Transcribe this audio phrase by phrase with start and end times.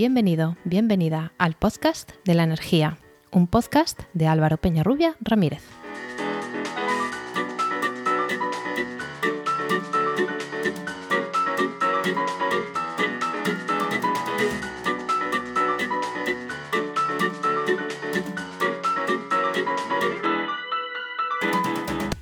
[0.00, 2.96] Bienvenido, bienvenida al podcast de la energía,
[3.32, 5.62] un podcast de Álvaro Peñarrubia Ramírez.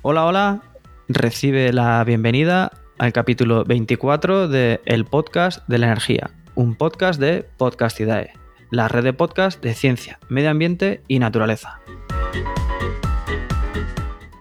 [0.01, 0.61] Hola, hola,
[1.07, 7.45] recibe la bienvenida al capítulo 24 de El Podcast de la Energía, un podcast de
[7.55, 8.33] Podcastidae,
[8.69, 11.79] la red de podcast de ciencia, medio ambiente y naturaleza.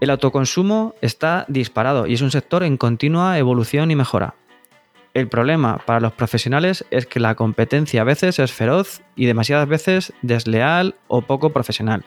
[0.00, 4.34] El autoconsumo está disparado y es un sector en continua evolución y mejora.
[5.14, 9.68] El problema para los profesionales es que la competencia a veces es feroz y demasiadas
[9.68, 12.04] veces desleal o poco profesional.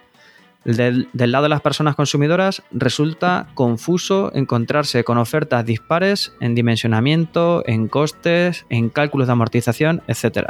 [0.64, 7.88] Del, lado de las personas consumidoras resulta confuso encontrarse con ofertas dispares en dimensionamiento, en
[7.88, 10.50] costes, en cálculos de amortización, etc.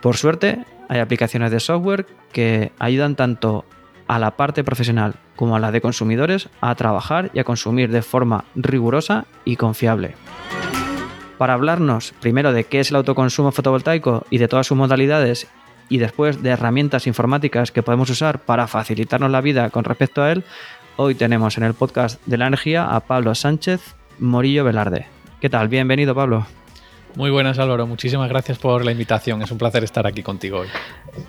[0.00, 3.64] Por suerte, hay aplicaciones de software que ayudan tanto
[4.06, 8.02] a la parte profesional como a la de consumidores a trabajar y a consumir de
[8.02, 10.14] forma rigurosa y confiable.
[11.38, 15.48] Para hablarnos primero de qué es el autoconsumo fotovoltaico y de todas sus modalidades
[15.90, 20.32] y después de herramientas informáticas que podemos usar para facilitarnos la vida con respecto a
[20.32, 20.44] él,
[20.96, 25.06] hoy tenemos en el podcast de la energía a Pablo Sánchez Morillo Velarde.
[25.40, 25.68] ¿Qué tal?
[25.68, 26.46] Bienvenido, Pablo.
[27.16, 27.86] Muy buenas, Álvaro.
[27.88, 29.42] Muchísimas gracias por la invitación.
[29.42, 30.68] Es un placer estar aquí contigo hoy.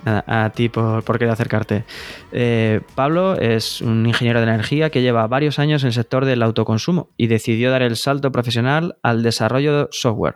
[0.06, 1.86] A, a ti por, por, querer acercarte.
[2.32, 6.44] Eh, Pablo es un ingeniero de energía que lleva varios años en el sector del
[6.44, 10.36] autoconsumo y decidió dar el salto profesional al desarrollo de software.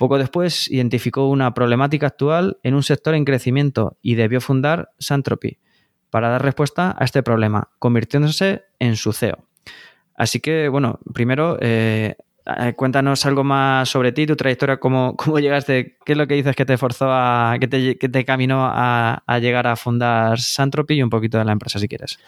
[0.00, 5.58] Poco después identificó una problemática actual en un sector en crecimiento y debió fundar Santropy
[6.08, 9.44] para dar respuesta a este problema, convirtiéndose en su CEO.
[10.14, 12.14] Así que, bueno, primero, eh,
[12.76, 16.56] cuéntanos algo más sobre ti, tu trayectoria, cómo, cómo, llegaste, qué es lo que dices
[16.56, 20.94] que te forzó a, que te, que te caminó a, a, llegar a fundar Santropy
[20.94, 22.18] y un poquito de la empresa, si quieres.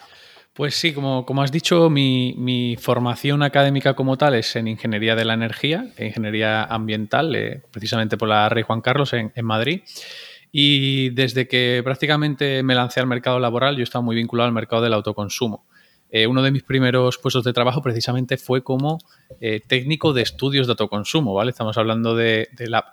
[0.53, 5.25] Pues sí, como, como has dicho, mi, formación académica como tal es en Ingeniería de
[5.25, 9.81] la Energía, Ingeniería Ambiental, eh, precisamente por la Rey Juan Carlos en, Madrid.
[10.51, 14.83] Y desde que prácticamente me lancé al mercado laboral, yo estaba muy vinculado al mercado
[14.83, 15.65] del autoconsumo.
[16.11, 18.99] Eh, uno de mis primeros puestos de trabajo precisamente fue como
[19.41, 21.49] eh, técnico de estudios de autoconsumo, ¿vale?
[21.49, 22.49] Estamos hablando de,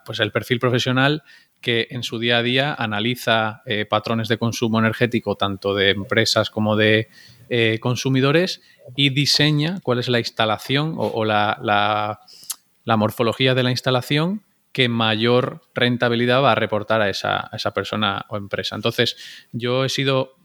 [0.06, 1.22] pues el perfil profesional
[1.60, 6.74] que en su día a día analiza patrones de consumo energético tanto de empresas como
[6.74, 7.08] de
[7.52, 8.62] eh, consumidores
[8.94, 15.62] y diseña cuál es la instalación o, la, la, morfología de la instalación que mayor
[15.74, 18.76] rentabilidad va a reportar a esa, esa persona o empresa.
[18.76, 19.16] Entonces,
[19.50, 20.36] yo he sido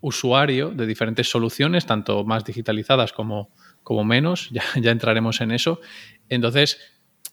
[0.00, 3.50] usuario de diferentes soluciones, tanto más digitalizadas como,
[3.82, 5.82] como menos, ya, ya entraremos en eso.
[6.30, 6.80] Entonces,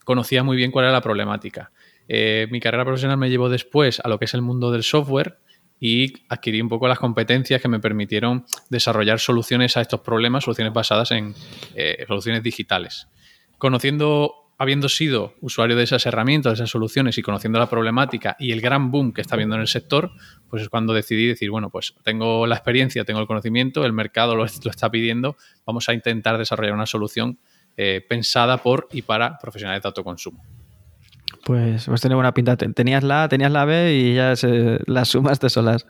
[0.04, 1.72] conocía muy bien cuál era la problemática.
[2.10, 5.40] Eh, mi carrera profesional me llevó después a lo que es el mundo del software
[5.86, 10.72] y adquirí un poco las competencias que me permitieron desarrollar soluciones a estos problemas, soluciones
[10.72, 11.36] basadas en
[11.76, 13.10] eh, soluciones digitales.
[13.58, 18.54] Conociendo, habiendo sido usuario de esas herramientas, de esas soluciones y conociendo la problemática y
[18.54, 20.12] el gran boom que está habiendo en el sector,
[20.48, 24.38] pues es cuando decidí decir, bueno, pues tengo la experiencia, tengo el conocimiento, el mercado
[24.38, 25.36] lo, lo está pidiendo,
[25.66, 27.40] vamos a intentar desarrollar una solución
[27.76, 30.63] eh, pensada por y para profesionales de autoconsumo.
[31.44, 32.56] Pues, pues tiene buena pinta.
[32.56, 35.86] Tenías la A, tenías la B y ya se, las sumaste solas.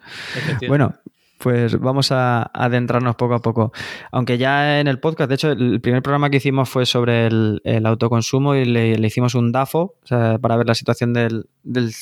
[0.68, 0.96] Bueno,
[1.44, 3.74] pues vamos a adentrarnos poco a poco.
[4.12, 7.62] Aunque ya en el podcast, de hecho, el primer programa que hicimos fue sobre el,
[7.66, 11.48] el autoconsumo y le, le, hicimos un DAFO o sea, para ver la situación del,
[11.64, 11.94] del,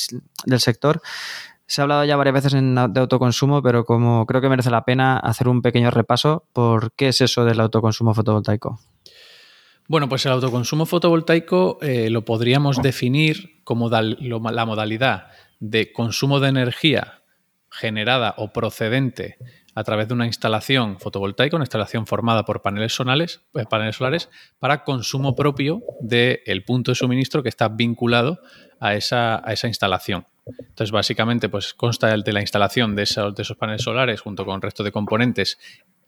[0.45, 1.01] del, sector.
[1.65, 4.85] Se ha hablado ya varias veces en, de autoconsumo, pero como creo que merece la
[4.85, 8.79] pena hacer un pequeño repaso por qué es eso del autoconsumo fotovoltaico.
[9.91, 15.27] Bueno, pues el autoconsumo fotovoltaico eh, lo podríamos definir como la modalidad
[15.59, 17.23] de consumo de energía
[17.69, 19.35] generada o procedente
[19.75, 24.29] a través de una instalación fotovoltaica, una instalación formada por paneles solares, eh, paneles solares
[24.59, 28.39] para consumo propio del punto de suministro que está vinculado
[28.79, 30.25] a esa, a esa instalación.
[30.57, 34.55] Entonces, básicamente, pues consta de la instalación de esos, de esos paneles solares junto con
[34.55, 35.59] el resto de componentes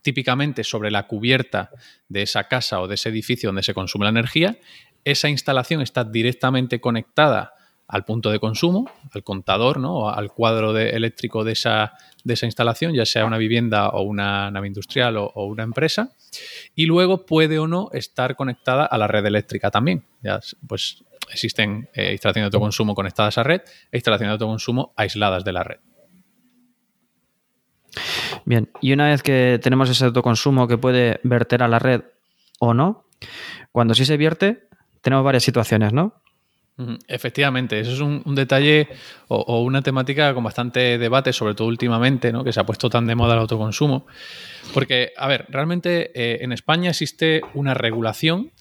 [0.03, 1.71] típicamente sobre la cubierta
[2.09, 4.57] de esa casa o de ese edificio donde se consume la energía.
[5.03, 7.53] Esa instalación está directamente conectada
[7.87, 9.95] al punto de consumo, al contador, ¿no?
[9.97, 14.01] O al cuadro de eléctrico de esa, de esa, instalación, ya sea una vivienda o
[14.01, 16.11] una nave industrial o, una empresa.
[16.75, 20.03] Y luego puede o no estar conectada a la red eléctrica también.
[20.21, 23.61] Ya, pues existen eh, instalaciones de autoconsumo conectadas a red
[23.91, 25.79] e instalaciones de autoconsumo aisladas de la red.
[28.45, 32.01] Bien, y una vez que tenemos ese autoconsumo que puede verter a la red
[32.59, 33.05] o no,
[33.71, 34.67] cuando sí se vierte,
[35.01, 36.21] tenemos varias situaciones, ¿no?
[37.07, 38.87] Efectivamente, eso es un, detalle
[39.27, 42.43] o, una temática con bastante debate, sobre todo últimamente, ¿no?
[42.43, 44.07] que se ha puesto tan de moda el autoconsumo.
[44.73, 48.51] Porque, a ver, realmente eh, en España existe una regulación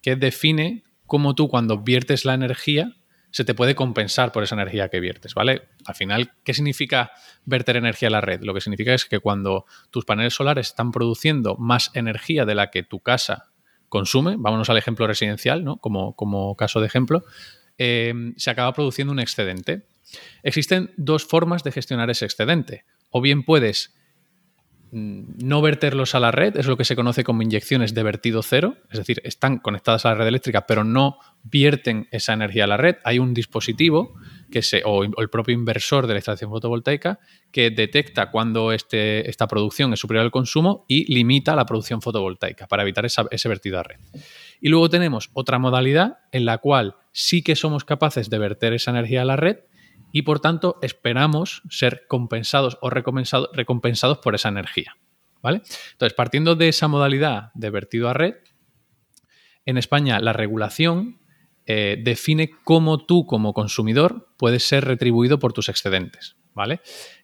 [0.00, 2.94] que define cómo tú cuando viertes la energía
[3.30, 5.68] se te puede compensar por esa energía que viertes, ¿vale?
[5.84, 7.12] Al final, ¿qué significa
[7.44, 8.40] verter energía a la red?
[8.42, 12.70] Lo que significa es que cuando tus paneles solares están produciendo más energía de la
[12.70, 13.50] que tu casa
[13.88, 15.76] consume, vámonos al ejemplo residencial, ¿no?
[15.76, 17.24] Como, como caso de ejemplo,
[17.76, 19.86] eh, se acaba produciendo un excedente.
[20.42, 22.84] Existen dos formas de gestionar ese excedente.
[23.10, 23.97] O bien puedes
[24.90, 28.76] no verterlos a la red, es lo que se conoce como inyecciones de vertido cero,
[28.90, 32.76] es decir, están conectadas a la red eléctrica, pero no vierten esa energía a la
[32.76, 32.96] red.
[33.04, 34.14] Hay un dispositivo
[34.50, 37.18] que se, o el propio inversor de la instalación fotovoltaica
[37.50, 42.66] que detecta cuando este, esta producción es superior al consumo y limita la producción fotovoltaica
[42.66, 43.98] para evitar ese vertido a red.
[44.60, 48.90] Y luego tenemos otra modalidad en la cual sí que somos capaces de verter esa
[48.90, 49.58] energía a la red
[50.12, 54.96] y por tanto esperamos ser compensados o recompensados por esa energía.
[55.42, 55.62] ¿Vale?
[55.92, 58.34] Entonces, partiendo de esa modalidad de vertido a red,
[59.64, 61.20] en España la regulación
[61.66, 66.36] eh, define cómo tú como consumidor puedes ser retribuido por tus excedentes.
[66.54, 66.80] ¿Vale?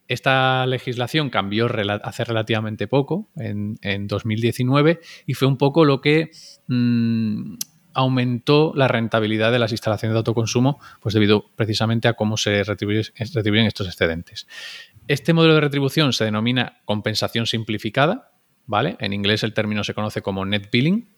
[0.07, 1.67] Esta legislación cambió
[2.03, 6.31] hace relativamente poco, en, 2019, y fue un poco lo que
[6.69, 7.55] mm,
[7.95, 13.67] aumentó la rentabilidad de las instalaciones de autoconsumo, pues debido precisamente a cómo se retribuyen,
[13.67, 14.47] estos excedentes.
[15.07, 18.33] Este modelo de retribución se denomina compensación simplificada,
[18.67, 18.97] ¿vale?
[19.01, 21.09] En inglés el término se conoce como net billing.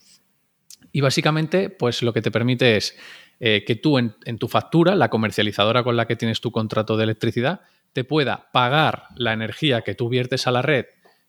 [0.91, 2.97] Y básicamente, pues lo que te permite es
[3.39, 7.03] eh, que tú en, tu factura, la comercializadora con la que tienes tu contrato de
[7.03, 7.61] electricidad,
[7.93, 10.85] te pueda pagar la energía que tú viertes a la red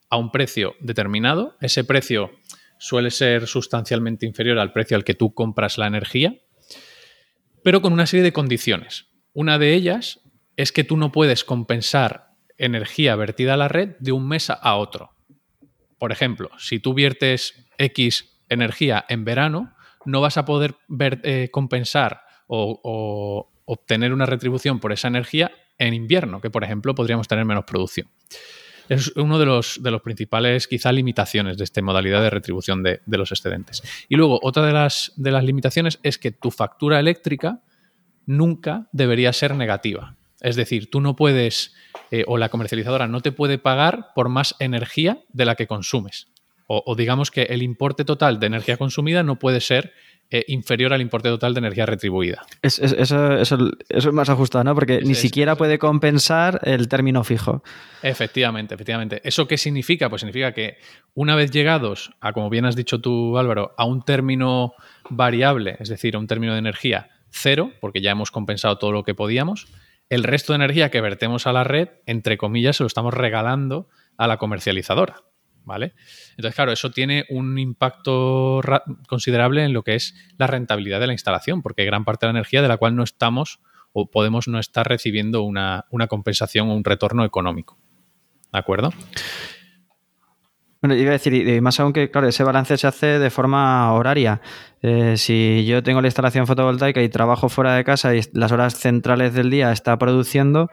[0.09, 1.55] a un precio determinado.
[1.61, 2.31] Ese precio
[2.79, 6.35] suele ser sustancialmente inferior al precio al que tú compras la energía,
[7.63, 9.07] pero con una serie de condiciones.
[9.33, 10.21] Una de ellas
[10.57, 14.75] es que tú no puedes compensar energía vertida a la red de un mes a
[14.75, 15.11] otro.
[15.99, 20.75] Por ejemplo, si tú viertes X energía en verano, no vas a poder
[21.23, 27.27] eh, compensar o obtener una retribución por esa energía en invierno, que por ejemplo podríamos
[27.27, 28.07] tener menos producción.
[28.89, 32.99] Es uno de los, de los principales, quizá, limitaciones de esta modalidad de retribución de,
[33.05, 33.83] los excedentes.
[34.09, 37.61] Y luego, otra de las, de las limitaciones es que tu factura eléctrica
[38.25, 40.15] nunca debería ser negativa.
[40.41, 41.75] Es decir, tú no puedes,
[42.11, 46.27] eh, o la comercializadora no te puede pagar por más energía de la que consumes.
[46.71, 49.91] o, digamos que el importe total de energía consumida no puede ser
[50.31, 52.45] eh, inferior al importe total de energía retribuida.
[52.61, 52.85] eso,
[53.89, 54.75] es más ajustado, ¿no?
[54.75, 57.63] Porque ni siquiera puede compensar el término fijo.
[58.03, 59.21] Efectivamente, efectivamente.
[59.23, 60.09] ¿Eso qué significa?
[60.09, 60.77] Pues significa que
[61.15, 64.73] una vez llegados a, como bien has dicho tú, Álvaro, a un término
[65.09, 69.03] variable, es decir, a un término de energía cero, porque ya hemos compensado todo lo
[69.03, 69.67] que podíamos,
[70.09, 73.87] el resto de energía que vertemos a la red, entre comillas, se lo estamos regalando
[74.17, 75.23] a la comercializadora.
[75.65, 75.93] ¿Vale?
[76.31, 78.61] Entonces, claro, eso tiene un impacto
[79.07, 82.39] considerable en lo que es la rentabilidad de la instalación, porque gran parte de la
[82.39, 83.59] energía de la cual no estamos
[83.93, 87.77] o podemos no estar recibiendo una, compensación o un retorno económico.
[88.51, 88.91] ¿De acuerdo?
[90.81, 93.91] Bueno, iba a decir, y más aún que, claro, ese balance se hace de forma
[93.93, 94.41] horaria.
[94.81, 98.75] Eh, si yo tengo la instalación fotovoltaica y trabajo fuera de casa y las horas
[98.75, 100.69] centrales del día está produciendo,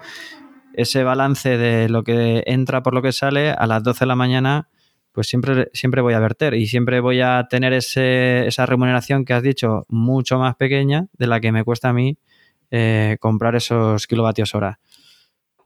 [0.74, 4.14] ese balance de lo que entra por lo que sale a las 12 de la
[4.14, 4.68] mañana
[5.16, 9.42] pues siempre, siempre voy a verter y siempre voy a tener esa remuneración que has
[9.42, 12.18] dicho mucho más pequeña de la que me cuesta a mí
[12.70, 14.78] eh, comprar esos kilovatios hora.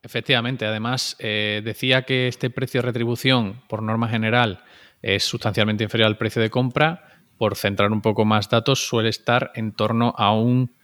[0.05, 4.63] Efectivamente, además eh, decía que este precio de retribución, por norma general,
[5.03, 7.19] es sustancialmente inferior al precio de compra.
[7.37, 10.77] Por centrar un poco más datos, suele estar en torno a un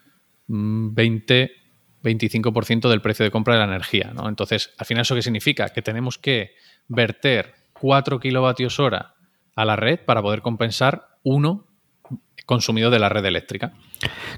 [0.49, 4.13] 20-25% del precio de compra de la energía.
[4.27, 5.69] Entonces, al final, ¿eso qué significa?
[5.69, 6.57] Que tenemos que
[6.89, 9.15] verter 4 kilovatios hora
[9.55, 11.67] a la red para poder compensar uno
[12.45, 13.73] consumido de la red eléctrica.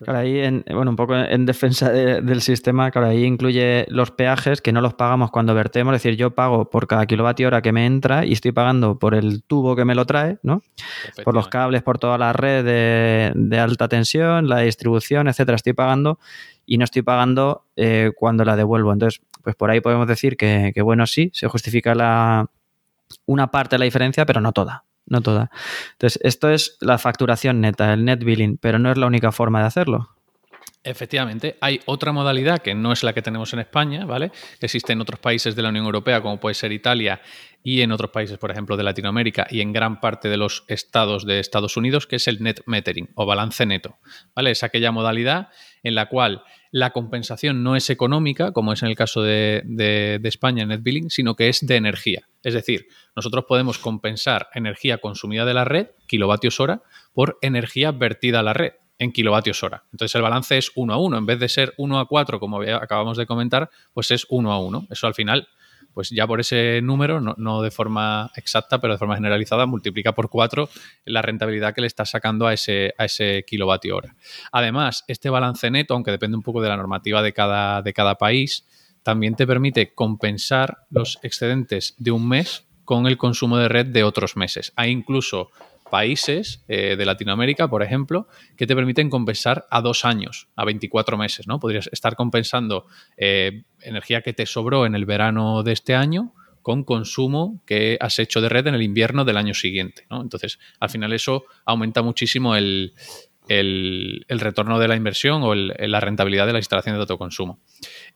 [0.02, 4.62] Claro, ahí, en, bueno, un poco en defensa del sistema, claro, ahí incluye los peajes
[4.62, 7.72] que no los pagamos cuando vertemos, es decir, yo pago por cada kilovatio hora que
[7.72, 10.62] me entra y estoy pagando por el tubo que me lo trae, ¿no?
[11.24, 16.18] Por los cables, por toda la red de, alta tensión, la distribución, etcétera, estoy pagando
[16.64, 18.92] y no estoy pagando eh, cuando la devuelvo.
[18.92, 22.48] Entonces, pues por ahí podemos decir que, que bueno, sí, se justifica la,
[23.26, 24.84] una parte de la diferencia, pero no toda.
[25.06, 25.50] No toda.
[25.92, 29.60] Entonces, esto es la facturación neta, el net billing, pero no es la única forma
[29.60, 30.10] de hacerlo.
[30.84, 34.30] Efectivamente, hay otra modalidad que no es la que tenemos en España, ¿vale?
[34.60, 37.20] existe en otros países de la Unión Europea, como puede ser Italia,
[37.64, 41.26] y en otros países, por ejemplo, de Latinoamérica y en gran parte de los estados
[41.26, 43.98] de Estados Unidos, que es el net metering o balance neto.
[44.34, 44.52] ¿vale?
[44.52, 45.48] Es aquella modalidad
[45.82, 50.18] en la cual la compensación no es económica, como es en el caso de, de,
[50.20, 52.28] de España net billing, sino que es de energía.
[52.48, 58.40] Es decir, nosotros podemos compensar energía consumida de la red, kilovatios hora, por energía vertida
[58.40, 59.84] a la red en kilovatios hora.
[59.92, 61.18] Entonces el balance es 1 a 1.
[61.18, 64.58] En vez de ser 1 a 4, como acabamos de comentar, pues es 1 a
[64.58, 64.86] 1.
[64.90, 65.48] Eso al final,
[65.92, 70.30] pues ya por ese número, no, de forma exacta, pero de forma generalizada, multiplica por
[70.30, 70.70] 4
[71.04, 74.16] la rentabilidad que le está sacando a ese, a ese kilovatio hora.
[74.52, 78.14] Además, este balance neto, aunque depende un poco de la normativa de cada, de cada
[78.14, 78.66] país,
[79.02, 84.04] también te permite compensar los excedentes de un mes con el consumo de red de
[84.04, 84.72] otros meses.
[84.76, 85.50] Hay incluso
[85.90, 91.16] países eh, de Latinoamérica, por ejemplo, que te permiten compensar a dos años, a 24
[91.16, 91.58] meses, ¿no?
[91.58, 92.86] Podrías estar compensando
[93.16, 98.18] eh, energía que te sobró en el verano de este año con consumo que has
[98.18, 100.20] hecho de red en el invierno del año siguiente, ¿no?
[100.20, 102.92] Entonces, al final eso aumenta muchísimo el,
[103.48, 107.60] retorno de la inversión o la rentabilidad de la instalación de autoconsumo.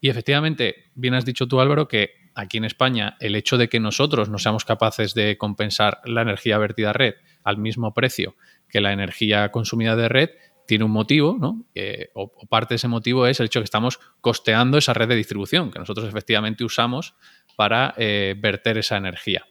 [0.00, 3.80] Y efectivamente, bien has dicho tú, Álvaro, que aquí en España el hecho de que
[3.80, 8.36] nosotros no seamos capaces de compensar la energía vertida a red al mismo precio
[8.68, 10.30] que la energía consumida de red,
[10.66, 11.66] tiene un motivo, ¿no?
[12.14, 15.16] o, parte de ese motivo es el hecho de que estamos costeando esa red de
[15.16, 17.14] distribución que nosotros efectivamente usamos
[17.56, 19.44] para eh, verter esa energía.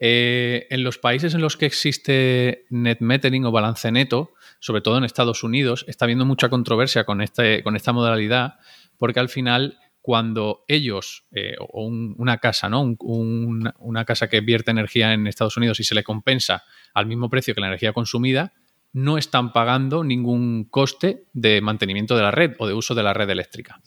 [0.00, 4.98] Eh, en los países en los que existe net metering o balance neto, sobre todo
[4.98, 8.58] en Estados Unidos, está habiendo mucha controversia con, este, con esta modalidad,
[8.96, 12.96] porque al final cuando ellos, eh, o una casa, ¿no?
[12.98, 17.54] una casa que vierte energía en Estados Unidos y se le compensa al mismo precio
[17.54, 18.54] que la energía consumida,
[18.92, 23.12] no están pagando ningún coste de mantenimiento de la red o de uso de la
[23.12, 23.82] red eléctrica.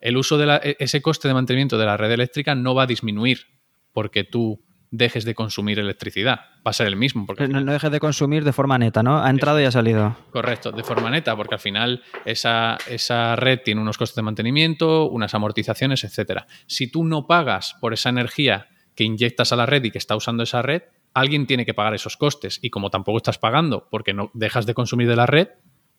[0.00, 2.86] El uso de e, ese coste de mantenimiento de la red eléctrica no va a
[2.86, 3.48] disminuir
[3.92, 6.40] porque tú dejes de consumir electricidad.
[6.66, 7.26] Va a ser el mismo.
[7.26, 9.22] Porque no, dejes de consumir de forma neta, ¿no?
[9.22, 10.16] Ha entrado y ha salido.
[10.30, 15.08] Correcto, de forma neta, porque al final esa, esa red tiene unos costes de mantenimiento,
[15.08, 16.46] unas amortizaciones, etcétera.
[16.66, 20.16] Si tú no pagas por esa energía que inyectas a la red y que está
[20.16, 20.82] usando esa red,
[21.14, 22.58] alguien tiene que pagar esos costes.
[22.62, 25.48] Y como tampoco estás pagando porque no dejas de consumir de la red,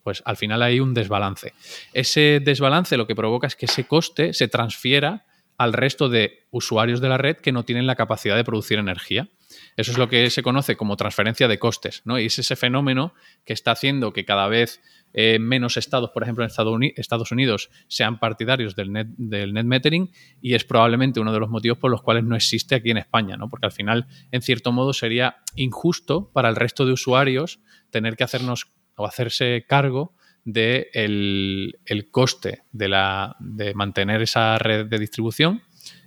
[0.04, 1.54] pues al final hay un desbalance.
[1.94, 5.26] Ese desbalance lo que provoca es que ese coste se transfiera
[5.62, 9.30] al resto de usuarios de la red que no tienen la capacidad de producir energía.
[9.78, 12.18] Eso es lo que se conoce como transferencia de costes, ¿no?
[12.20, 13.14] Y es ese fenómeno
[13.46, 14.82] que está haciendo que cada vez
[15.14, 16.50] eh, menos estados, por ejemplo en
[16.96, 20.10] Estados Unidos, sean partidarios del net, del net metering
[20.42, 23.38] y es probablemente uno de los motivos por los cuales no existe aquí en España,
[23.38, 23.48] ¿no?
[23.48, 27.60] Porque al final, en cierto modo, sería injusto para el resto de usuarios
[27.92, 34.88] tener que hacernos o hacerse cargo de el, coste de, la, de mantener esa red
[34.88, 35.62] de distribución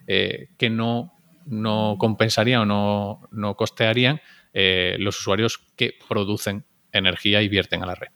[0.06, 1.12] eh, que no,
[1.46, 4.20] no compensarían o no, no costearían
[4.52, 8.08] eh, los usuarios que producen energía y vierten a la red.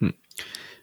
[0.00, 0.14] Hmm.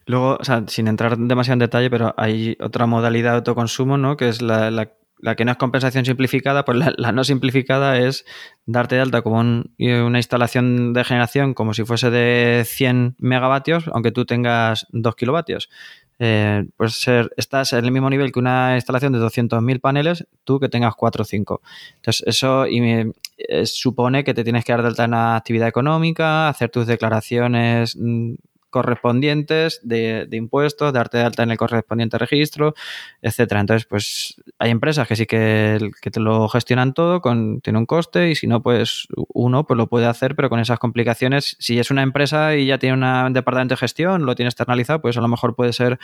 [0.06, 4.18] Luego, sin entrar demasiado en detalle, pero hay otra modalidad de autoconsumo, ¿no?
[4.18, 8.26] Que es la la que no es compensación simplificada, pues la, no simplificada es
[8.66, 14.12] darte de alta como una instalación de generación como si fuese de 100 megavatios, aunque
[14.12, 15.70] tú tengas 2 kilovatios.
[16.18, 20.60] Eh, pues ser, estás en el mismo nivel que una instalación de 200.000 paneles, tú
[20.60, 21.62] que tengas 4 o 5.
[21.98, 25.68] Entonces, eso y eh, supone que te tienes que dar de alta en una actividad
[25.68, 28.36] económica, hacer tus declaraciones mm,
[28.76, 32.74] correspondientes de, impuestos, darte de alta en el correspondiente registro,
[33.22, 33.62] etcétera.
[33.62, 37.86] Entonces, pues hay empresas que sí que, que te lo gestionan todo, con, tiene un
[37.86, 41.80] coste, y si no, pues uno pues lo puede hacer, pero con esas complicaciones, si
[41.80, 45.22] es una empresa y ya tiene un departamento de gestión, lo tiene externalizado, pues a
[45.22, 45.98] lo mejor puede ser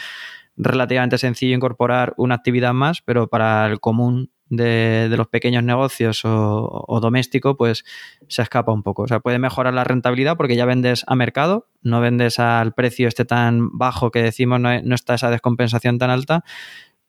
[0.57, 6.99] relativamente sencillo incorporar una actividad más, pero para el común de, los pequeños negocios o,
[7.01, 7.83] doméstico, pues
[8.27, 9.03] se escapa un poco.
[9.03, 13.07] O sea, puede mejorar la rentabilidad porque ya vendes a mercado, no vendes al precio
[13.07, 16.43] este tan bajo que decimos, no, está esa descompensación tan alta,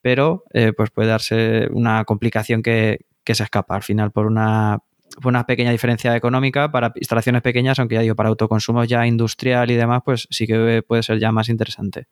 [0.00, 4.80] pero eh, pues puede darse una complicación que, se escapa al final por una,
[5.24, 9.74] una pequeña diferencia económica para instalaciones pequeñas, aunque ya digo, para autoconsumo ya industrial y
[9.74, 12.08] demás, pues sí que puede ser ya más interesante.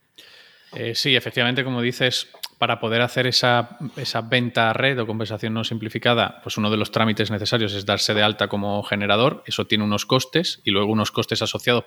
[0.74, 3.78] Eh, sí, efectivamente, como dices, para poder hacer esa,
[4.24, 8.14] venta a red o compensación no simplificada, pues uno de los trámites necesarios es darse
[8.14, 9.42] de alta como generador.
[9.46, 11.84] Eso tiene unos costes y luego unos costes asociados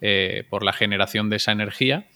[0.00, 2.08] eh, por la generación de esa energía.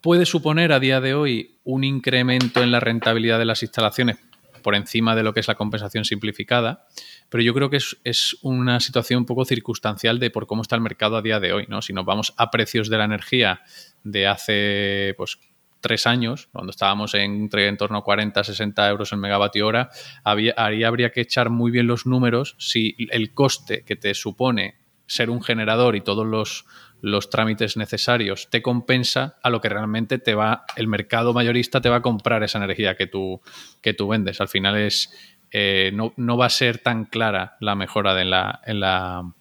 [0.00, 4.18] Puede suponer a día de hoy un incremento en la rentabilidad de las instalaciones
[4.62, 6.86] por encima de lo que es la compensación simplificada,
[7.28, 10.82] pero yo creo que es, una situación un poco circunstancial de por cómo está el
[10.82, 11.82] mercado a día de hoy, ¿no?
[11.82, 13.62] Si nos vamos a precios de la energía
[14.04, 15.38] de hace, pues,
[15.80, 19.90] tres años, cuando estábamos entre en torno a 40, 60 euros el megavatio hora,
[20.24, 24.74] ahí habría que echar muy bien los números si el coste que te supone
[25.06, 26.64] ser un generador y todos los,
[27.00, 31.88] los trámites necesarios te compensa a lo que realmente te va, el mercado mayorista te
[31.88, 33.40] va a comprar esa energía que tú,
[33.80, 34.40] que tú vendes.
[34.40, 35.12] Al final es,
[35.58, 39.32] eh, no, va a ser tan clara la mejora en, la, en, la,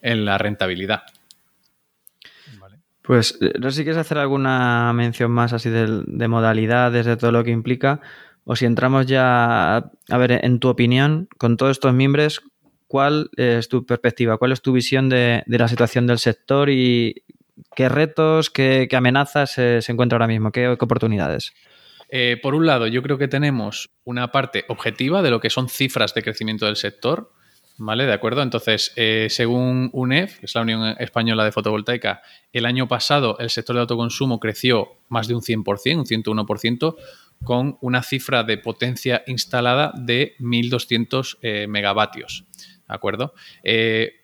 [0.00, 1.02] en la rentabilidad.
[3.02, 7.16] Pues eh, no sé si quieres hacer alguna mención más así de, de, modalidades, de
[7.16, 8.00] todo lo que implica,
[8.44, 12.42] o si entramos ya, a ver, en tu opinión, con todos estos miembros,
[12.86, 14.38] ¿cuál es tu perspectiva?
[14.38, 17.24] ¿Cuál es tu visión de, la situación del sector y
[17.74, 20.52] qué retos, qué, amenazas se, encuentra ahora mismo?
[20.52, 21.54] ¿Qué, oportunidades?
[22.10, 25.68] Eh, por un lado, yo creo que tenemos una parte objetiva de lo que son
[25.68, 27.32] cifras de crecimiento del sector.
[27.82, 28.04] ¿Vale?
[28.04, 28.42] De acuerdo.
[28.42, 32.20] Entonces, eh, según UNEF, que es la Unión Española de Fotovoltaica,
[32.52, 36.96] el año pasado el sector de autoconsumo creció más de un 100%, un 101%,
[37.42, 42.44] con una cifra de potencia instalada de 1.200 eh, megavatios.
[42.86, 43.32] ¿De acuerdo?
[43.64, 44.19] Eh,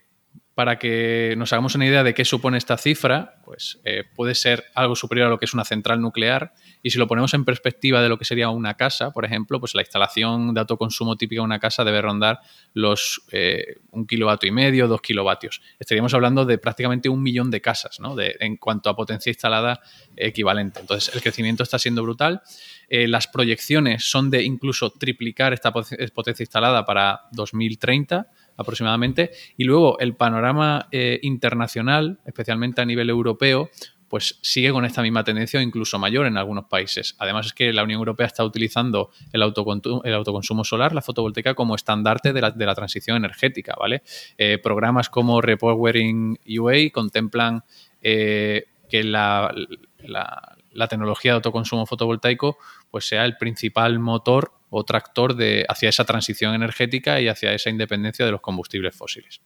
[0.56, 4.64] para que nos hagamos una idea de qué supone esta cifra, pues eh, puede ser
[4.74, 6.54] algo superior a lo que es una central nuclear.
[6.82, 9.74] Y si lo ponemos en perspectiva de lo que sería una casa, por ejemplo, pues
[9.74, 12.40] la instalación de autoconsumo típica de una casa debe rondar
[12.72, 15.60] los eh, un kilovatio y medio, dos kilovatios.
[15.78, 18.16] Estaríamos hablando de prácticamente un millón de casas, ¿no?
[18.18, 19.82] En cuanto a potencia instalada
[20.16, 20.80] equivalente.
[20.80, 22.40] Entonces, el crecimiento está siendo brutal.
[22.88, 29.30] las proyecciones son de incluso triplicar esta potencia instalada para 2030 aproximadamente.
[29.56, 33.70] Y luego el panorama eh, internacional, especialmente a nivel europeo,
[34.08, 37.16] pues sigue con esta misma tendencia o incluso mayor en algunos países.
[37.18, 41.74] Además es que la Unión Europea está utilizando el, el autoconsumo solar, la fotovoltaica, como
[41.74, 44.02] estandarte de la, de la transición energética, ¿vale?
[44.38, 47.64] Eh, programas como Repowering UA contemplan
[48.02, 49.52] eh, que la,
[49.98, 52.58] la, tecnología de autoconsumo fotovoltaico
[52.90, 57.70] pues sea el principal motor o tractor de, hacia esa transición energética y hacia esa
[57.70, 59.40] independencia de los combustibles fósiles.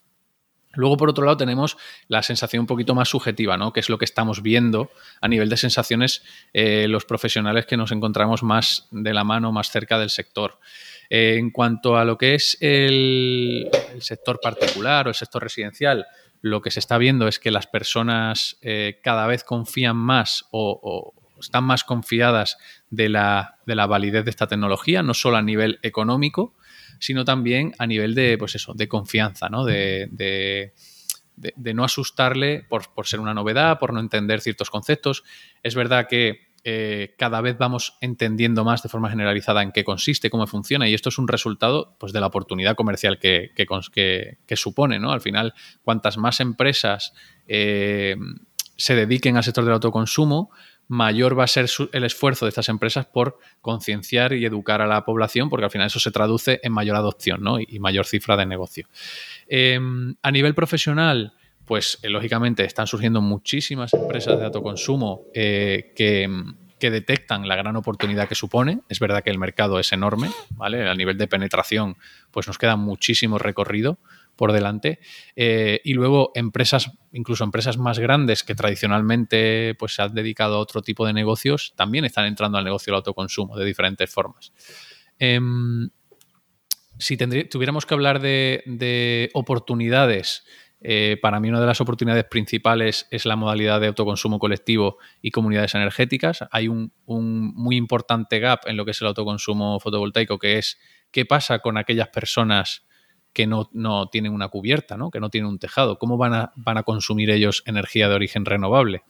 [0.75, 3.73] Luego, por otro lado, tenemos la sensación un poquito más subjetiva, ¿no?
[3.73, 4.91] que es lo que estamos viendo
[5.21, 9.71] a nivel de sensaciones eh, los profesionales que nos encontramos más de la mano, más
[9.71, 10.61] cerca del sector.
[11.09, 13.69] Eh, en cuanto a lo que es el,
[13.99, 16.07] sector particular o el sector residencial,
[16.41, 21.13] lo que se está viendo es que las personas eh, cada vez confían más o,
[21.41, 22.59] están más confiadas
[22.91, 26.55] de la, validez de esta tecnología, no solo a nivel económico,
[26.99, 29.65] sino también a nivel de, pues eso, de confianza, ¿no?
[29.65, 35.25] De, de, no asustarle por, ser una novedad, por no entender ciertos conceptos.
[35.63, 40.29] Es verdad que eh, cada vez vamos entendiendo más de forma generalizada en qué consiste,
[40.29, 44.99] cómo funciona, y esto es un resultado pues, de la oportunidad comercial que, que, supone.
[44.99, 45.13] ¿no?
[45.13, 47.15] Al final, cuantas más empresas
[47.49, 48.17] eh,
[48.81, 50.51] se dediquen al sector del autoconsumo,
[50.91, 55.05] mayor va a ser el esfuerzo de estas empresas por concienciar y educar a la
[55.05, 58.89] población, porque al final eso se traduce en mayor adopción y, mayor cifra de negocio.
[59.47, 61.33] Em, a nivel profesional,
[61.65, 66.29] pues eh, lógicamente están surgiendo muchísimas empresas de autoconsumo eh, que,
[66.81, 68.81] que, detectan la gran oportunidad que supone.
[68.89, 70.89] Es verdad que el mercado es enorme, ¿vale?
[70.89, 71.97] A nivel de penetración,
[72.33, 73.99] pues nos queda muchísimo recorrido
[74.41, 75.01] por delante.
[75.37, 80.61] Eh, y luego empresas, incluso empresas más grandes que tradicionalmente pues, se han dedicado a
[80.61, 84.55] otro tipo de negocios, también están entrando al negocio del autoconsumo de diferentes formas.
[85.19, 85.91] Em,
[86.99, 90.47] si tuviéramos que hablar de, oportunidades,
[90.81, 95.33] eh, para mí una de las oportunidades principales es la modalidad de autoconsumo colectivo y
[95.33, 96.47] comunidades energéticas.
[96.51, 100.79] Hay un, un, muy importante gap en lo que es el autoconsumo fotovoltaico, que es
[101.11, 102.87] qué pasa con aquellas personas
[103.33, 103.69] que no,
[104.11, 105.11] tienen una cubierta, ¿no?
[105.11, 105.99] que no tienen un tejado.
[105.99, 109.03] ¿Cómo van a, van a consumir ellos energía de origen renovable?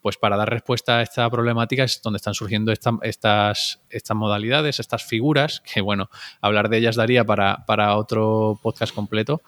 [0.00, 5.04] Pues para dar respuesta a esta problemática es donde están surgiendo estas, estas modalidades, estas
[5.04, 9.42] figuras, que bueno, hablar de ellas daría para, otro podcast completo.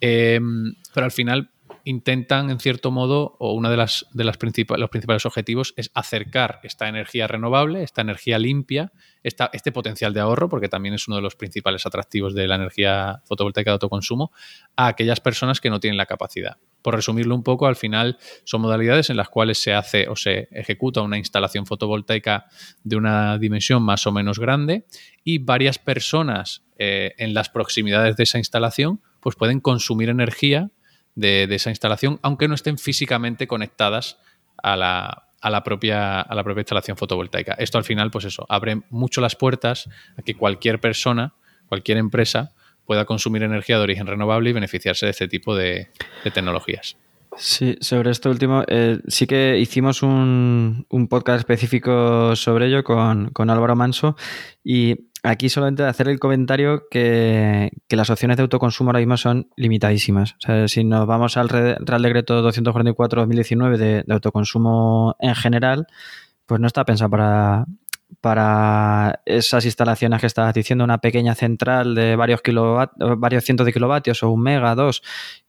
[0.00, 1.50] Em, pero al final
[1.84, 6.60] intentan, en cierto modo, o uno de, las, de las los principales objetivos es acercar
[6.62, 8.92] esta energía renovable, esta energía limpia,
[9.22, 12.54] esta, este potencial de ahorro, porque también es uno de los principales atractivos de la
[12.56, 14.32] energía fotovoltaica de autoconsumo,
[14.76, 16.56] a aquellas personas que no tienen la capacidad.
[16.80, 20.48] Por resumirlo un poco, al final son modalidades en las cuales se hace o se
[20.52, 22.46] ejecuta una instalación fotovoltaica
[22.82, 24.86] de una dimensión más o menos grande
[25.22, 30.70] y varias personas eh, en las proximidades de esa instalación pues pueden consumir energía
[31.14, 34.18] de, esa instalación, aunque no estén físicamente conectadas
[34.62, 37.54] a la, a la, propia, a la propia instalación fotovoltaica.
[37.58, 41.34] Esto al final, pues eso, abre mucho las puertas a que cualquier persona,
[41.68, 42.52] cualquier empresa,
[42.86, 45.88] pueda consumir energía de origen renovable y beneficiarse de este tipo de,
[46.22, 46.96] tecnologías.
[47.36, 53.50] Sí, sobre esto último, eh, sí que hicimos un, podcast específico sobre ello con, con
[53.50, 54.16] Álvaro Manso
[54.62, 60.32] y aquí solamente hacer el comentario que, las opciones de autoconsumo ahora mismo son limitadísimas.
[60.34, 65.86] O sea, si nos vamos al Real Decreto 244-2019 de, de autoconsumo en general,
[66.46, 67.64] pues no está pensado para,
[68.20, 72.40] para esas instalaciones que estabas diciendo, una pequeña central de varios,
[73.18, 75.02] varios cientos de kilovatios o un mega, dos,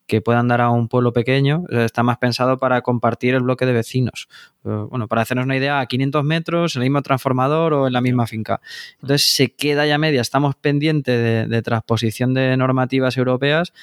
[0.08, 3.65] que puedan dar a un pueblo pequeño, eh, está más pensado para compartir el bloque
[3.65, 4.28] de vecinos.
[4.63, 7.93] Eh, bueno, para hacernos una idea, a 500 metros, en el mismo transformador o en
[7.93, 8.62] la misma finca.
[9.01, 13.73] Entonces se queda ya media, estamos pendientes de transposición de normativas europeas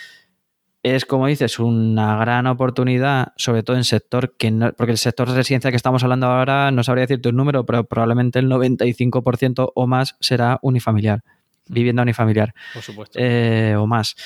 [0.82, 5.28] es, como dices, una gran oportunidad, sobre todo en sector que no, porque el sector
[5.28, 9.72] de residencia que estamos hablando ahora, no sabría decirte un número, pero probablemente el 95%
[9.74, 11.22] o más será unifamiliar,
[11.68, 12.52] vivienda unifamiliar.
[12.74, 13.18] Por supuesto.
[13.20, 14.16] Eh, o más.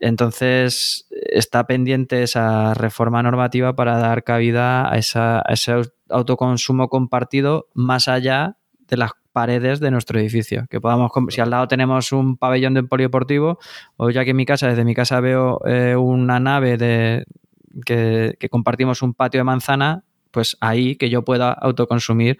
[0.00, 5.74] Entonces, está pendiente esa reforma normativa para dar cabida a, esa, a ese
[6.08, 8.56] autoconsumo compartido más allá
[8.88, 10.66] de las paredes de nuestro edificio.
[10.68, 13.58] Que podamos, si al lado tenemos un pabellón de polideportivo,
[13.96, 17.24] o ya que en mi casa, desde mi casa veo eh, una nave de
[17.84, 22.38] que, compartimos un patio de manzana, pues ahí que yo pueda autoconsumir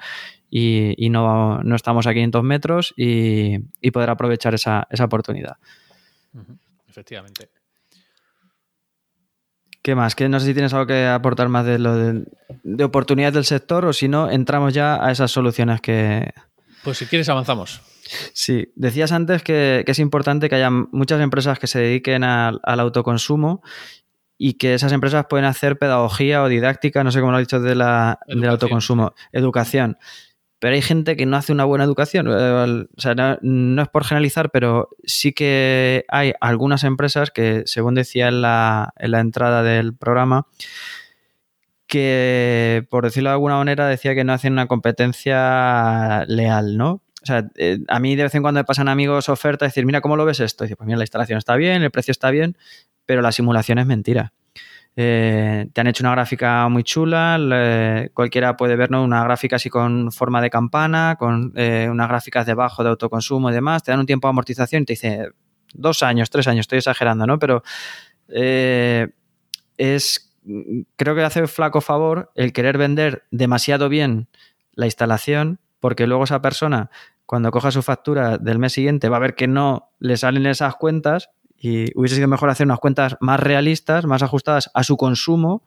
[0.50, 3.59] y, no, estamos a 500 metros y,
[3.90, 5.57] poder aprovechar esa, oportunidad.
[6.88, 7.48] Efectivamente.
[9.83, 10.14] ¿Qué más?
[10.14, 12.24] Que no sé si tienes algo que aportar más de lo de,
[12.64, 16.35] de oportunidades del sector o si no, entramos ya a esas soluciones que,
[16.83, 17.81] pues si quieres avanzamos.
[18.33, 23.62] Sí, decías antes que, es importante que haya muchas empresas que se dediquen al, autoconsumo
[24.37, 27.61] y que esas empresas pueden hacer pedagogía o didáctica, no sé cómo lo has dicho,
[27.61, 29.99] de la, del autoconsumo, educación.
[30.59, 32.27] Pero hay gente que no hace una buena educación.
[32.29, 37.95] Eh, o sea, no, es por generalizar, pero sí que hay algunas empresas que, según
[37.95, 40.47] decía en la, en la entrada del programa,
[41.90, 47.03] que, por decirlo de alguna manera, decía que no hacen una competencia leal, ¿no?
[47.22, 50.00] O sea, eh, a mí de vez en cuando me pasan amigos ofertas, decir, mira,
[50.00, 50.64] ¿cómo lo ves esto?
[50.64, 52.57] Y dice, pues mira, la instalación está bien, el precio está bien,
[53.05, 54.33] pero la simulación es mentira.
[54.96, 60.12] Eh, te han hecho una gráfica muy chula, cualquiera puede ver una gráfica así con
[60.12, 64.07] forma de campana, con eh, unas gráficas debajo de autoconsumo y demás, te dan un
[64.07, 65.29] tiempo de amortización y te dice
[65.74, 67.38] dos años, tres años, estoy exagerando, ¿no?
[67.38, 67.62] Pero
[69.76, 70.30] es
[70.97, 74.29] creo que hace flaco favor el querer vender demasiado bien
[74.75, 76.91] la instalación, porque luego esa persona,
[77.27, 80.77] cuando coja su factura del mes siguiente, va a ver que no le salen esas
[80.77, 85.63] cuentas y hubiese sido mejor hacer unas cuentas más realistas, más ajustadas a su consumo.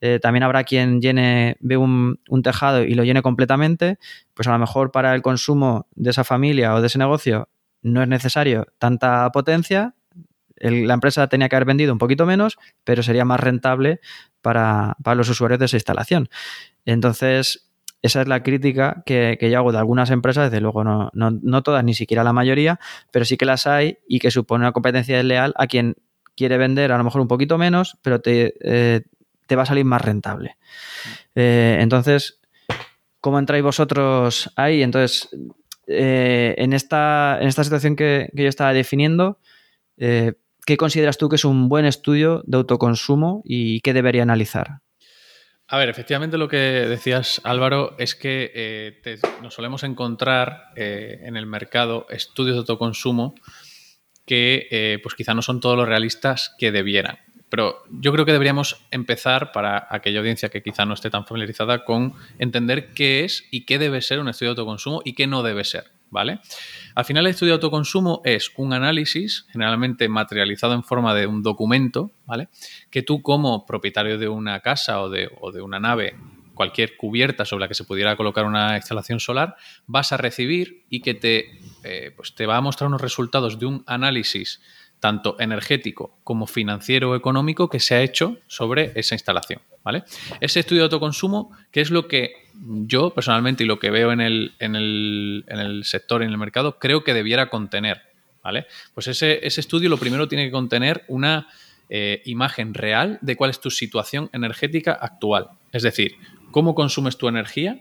[0.00, 3.98] Eh, también habrá quien llene, ve un, un, tejado y lo llene completamente,
[4.32, 7.48] pues a lo mejor para el consumo de esa familia o de ese negocio
[7.82, 9.94] no es necesario tanta potencia,
[10.56, 14.00] la empresa tenía que haber vendido un poquito menos, pero sería más rentable
[14.44, 16.28] para, los usuarios de esa instalación.
[16.84, 17.70] Entonces,
[18.02, 21.82] esa es la crítica que, yo hago de algunas empresas, desde luego no, no, todas,
[21.82, 22.78] ni siquiera la mayoría,
[23.10, 25.96] pero sí que las hay y que supone una competencia desleal a quien
[26.36, 29.02] quiere vender a lo mejor un poquito menos, pero te, eh,
[29.56, 30.58] va a salir más rentable.
[31.34, 32.40] Eh, entonces,
[33.20, 34.82] ¿cómo entráis vosotros ahí?
[34.82, 35.30] Entonces,
[35.86, 39.38] eh, en, esta, en esta situación que, yo estaba definiendo,
[40.66, 44.80] ¿qué consideras tú que es un buen estudio de autoconsumo y qué debería analizar?
[45.66, 51.36] A ver, efectivamente lo que decías Álvaro es que eh, nos solemos encontrar eh, en
[51.36, 53.34] el mercado estudios de autoconsumo
[54.26, 57.18] que eh, pues quizá no son todos los realistas que debieran.
[57.48, 61.84] Pero yo creo que deberíamos empezar para aquella audiencia que quizá no esté tan familiarizada
[61.84, 65.42] con entender qué es y qué debe ser un estudio de autoconsumo y qué no
[65.42, 65.93] debe ser.
[66.14, 66.38] ¿Vale?
[66.94, 71.42] Al final el estudio de autoconsumo es un análisis, generalmente materializado en forma de un
[71.42, 72.48] documento, ¿vale?
[72.88, 75.28] Que tú como propietario de una casa o de,
[75.60, 76.14] una nave,
[76.54, 79.56] cualquier cubierta sobre la que se pudiera colocar una instalación solar,
[79.88, 83.66] vas a recibir y que te, eh, pues te va a mostrar unos resultados de
[83.66, 84.60] un análisis
[85.00, 89.60] tanto energético como financiero o económico que se ha hecho sobre esa instalación.
[89.82, 90.04] ¿vale?
[90.40, 94.20] Ese estudio de autoconsumo, que es lo que yo personalmente y lo que veo en
[94.20, 98.02] el, en el, en el sector, en el mercado, creo que debiera contener.
[98.42, 98.66] ¿vale?
[98.92, 101.48] Pues ese, estudio lo primero tiene que contener una
[101.88, 105.48] eh, imagen real de cuál es tu situación energética actual.
[105.72, 106.16] Es decir,
[106.50, 107.80] cómo consumes tu energía,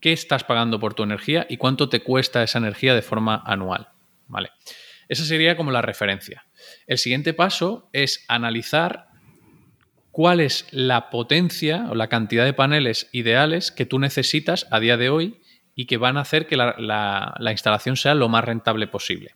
[0.00, 3.88] qué estás pagando por tu energía y cuánto te cuesta esa energía de forma anual.
[4.28, 4.50] ¿vale?
[5.08, 6.46] Esa sería como la referencia.
[6.86, 9.09] El siguiente paso es analizar
[10.20, 14.98] cuál es la potencia o la cantidad de paneles ideales que tú necesitas a día
[14.98, 15.40] de hoy
[15.74, 19.34] y que van a hacer que la, instalación sea lo más rentable posible.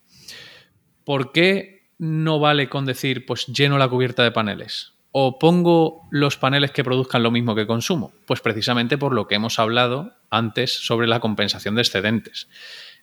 [1.03, 4.93] ¿Por qué no vale con decir, pues lleno la cubierta de paneles?
[5.11, 8.13] ¿O pongo los paneles que produzcan lo mismo que consumo?
[8.27, 12.47] Pues precisamente por lo que hemos hablado antes sobre la compensación de excedentes.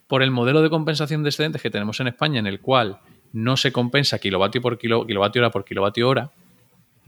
[0.05, 2.99] Por el modelo de compensación de excedentes que tenemos en España, en el cual
[3.33, 6.31] no se compensa kilovatio por kilovatio hora por kilovatio hora,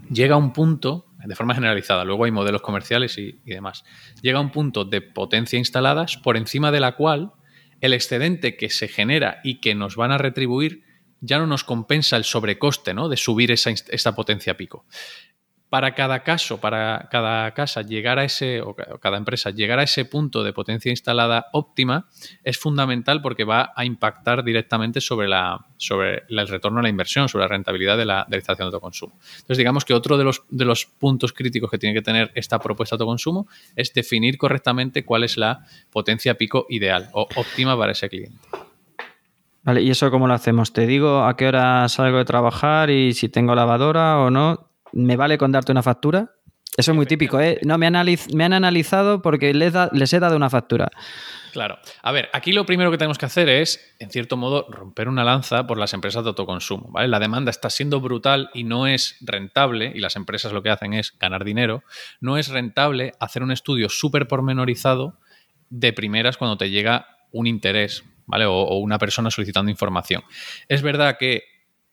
[0.10, 3.86] llega a un punto de forma generalizada, luego hay modelos comerciales y, demás,
[4.22, 7.32] llega a un punto de potencia instaladas por encima de la cual
[7.82, 10.84] el excedente que se genera y que nos van a retribuir
[11.22, 13.08] ya no nos compensa el sobrecoste ¿no?
[13.08, 14.86] de subir esa, esa potencia pico
[15.74, 20.06] para cada caso, para cada casa llegar a ese, o cada empresa llegar a ese
[20.06, 22.06] punto de potencia instalada óptima
[22.44, 27.28] es fundamental porque va a impactar directamente sobre, la, sobre el retorno a la inversión,
[27.28, 29.14] sobre la rentabilidad de la, de instalación de autoconsumo.
[29.32, 32.60] Entonces, digamos que otro de los, de los puntos críticos que tiene que tener esta
[32.60, 37.94] propuesta de autoconsumo es definir correctamente cuál es la potencia pico ideal o óptima para
[37.94, 38.38] ese cliente.
[39.64, 40.72] Vale, ¿y eso cómo lo hacemos?
[40.72, 44.70] ¿Te digo a qué hora salgo de trabajar y si tengo lavadora o no?
[44.94, 46.32] ¿Me vale con darte una factura?
[46.76, 47.60] Eso es muy típico, ¿eh?
[47.64, 50.90] No, me, me han analizado porque les, les he dado una factura.
[51.52, 51.78] Claro.
[52.02, 55.24] A ver, aquí lo primero que tenemos que hacer es, en cierto modo, romper una
[55.24, 56.90] lanza por las empresas de autoconsumo.
[56.90, 57.08] ¿vale?
[57.08, 60.94] La demanda está siendo brutal y no es rentable, y las empresas lo que hacen
[60.94, 61.84] es ganar dinero,
[62.20, 65.20] no es rentable hacer un estudio súper pormenorizado
[65.70, 68.48] de primeras cuando te llega un interés, ¿vale?
[68.48, 70.24] O, o una persona solicitando información.
[70.70, 71.44] Es verdad que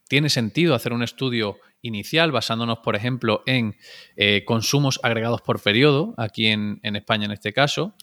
[0.08, 3.76] tiene sentido hacer un estudio inicial, basándonos, por ejemplo, en
[4.16, 7.94] eh, consumos agregados por periodo, aquí en, España en este caso,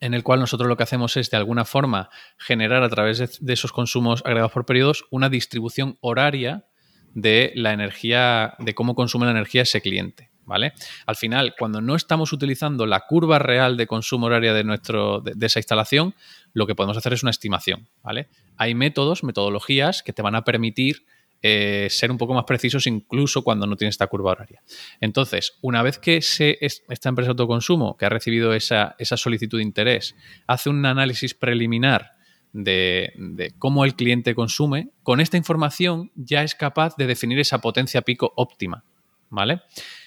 [0.00, 3.52] en el cual nosotros lo que hacemos es, de alguna forma, generar a través de,
[3.52, 6.66] esos consumos agregados por periodos una distribución horaria
[7.14, 10.30] de la energía, de cómo consume la energía ese cliente.
[10.46, 10.74] ¿Vale?
[11.06, 15.46] Al final, cuando no estamos utilizando la curva real de consumo horaria de, nuestro, de,
[15.46, 16.14] esa instalación,
[16.52, 17.88] lo que podemos hacer es una estimación.
[18.02, 18.28] ¿vale?
[18.58, 21.06] Hay métodos, metodologías que te van a permitir
[21.46, 24.62] eh, ser un poco más precisos incluso cuando no tiene esta curva horaria.
[24.98, 30.16] Entonces, una vez que esta empresa de autoconsumo que ha recibido esa, solicitud de interés
[30.46, 32.12] hace un análisis preliminar
[32.54, 38.00] de, cómo el cliente consume, con esta información ya es capaz de definir esa potencia
[38.00, 38.82] pico óptima.
[39.28, 39.60] ¿Vale?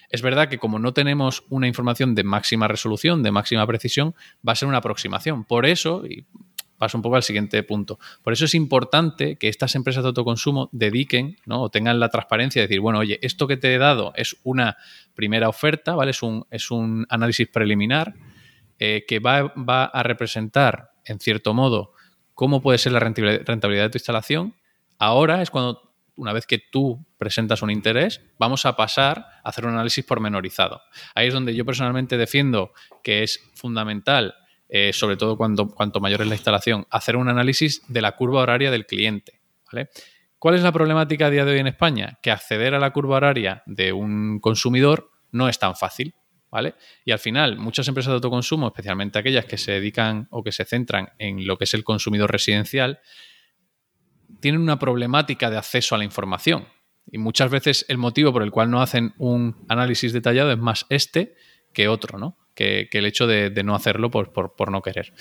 [0.09, 4.15] Es verdad que como no tenemos una información de máxima resolución, de máxima precisión,
[4.47, 5.43] va a ser una aproximación.
[5.43, 6.25] Por eso, y
[6.77, 7.99] paso un poco al siguiente punto.
[8.23, 11.61] Por eso es importante que estas empresas de autoconsumo dediquen ¿no?
[11.63, 14.77] o tengan la transparencia de decir, bueno, oye, esto que te he dado es una
[15.15, 16.11] primera oferta, ¿vale?
[16.11, 18.13] Es un, es un análisis preliminar
[18.79, 21.93] eh, que va, va, a representar, en cierto modo,
[22.35, 24.53] cómo puede ser la rentabilidad de tu instalación.
[24.99, 29.65] Ahora es cuando, una vez que tú presentas un interés, vamos a pasar a hacer
[29.65, 30.81] un análisis pormenorizado.
[31.15, 34.35] Ahí es donde yo personalmente defiendo que es fundamental
[34.69, 38.41] eh, sobre todo cuando, cuanto mayor es la instalación, hacer un análisis de la curva
[38.41, 39.39] horaria del cliente.
[40.39, 42.19] ¿Cuál es la problemática a día de hoy en España?
[42.21, 46.13] Que acceder a la curva horaria de un consumidor no es tan fácil.
[47.05, 50.65] Y al final, muchas empresas de autoconsumo, especialmente aquellas que se dedican o que se
[50.65, 52.99] centran en lo que es el consumidor residencial,
[54.39, 56.67] tienen una problemática de acceso a la información.
[57.09, 60.85] Y muchas veces el motivo por el cual no hacen un análisis detallado es más
[60.89, 61.35] este
[61.77, 62.35] que otro, ¿no?
[62.55, 65.13] que, el hecho de, no hacerlo por, no querer.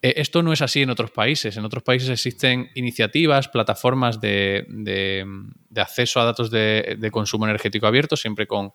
[0.00, 1.58] Eh, esto no es así en otros países.
[1.58, 4.64] En otros países existen iniciativas, plataformas de,
[5.76, 8.72] acceso a datos de, consumo energético abierto, siempre con,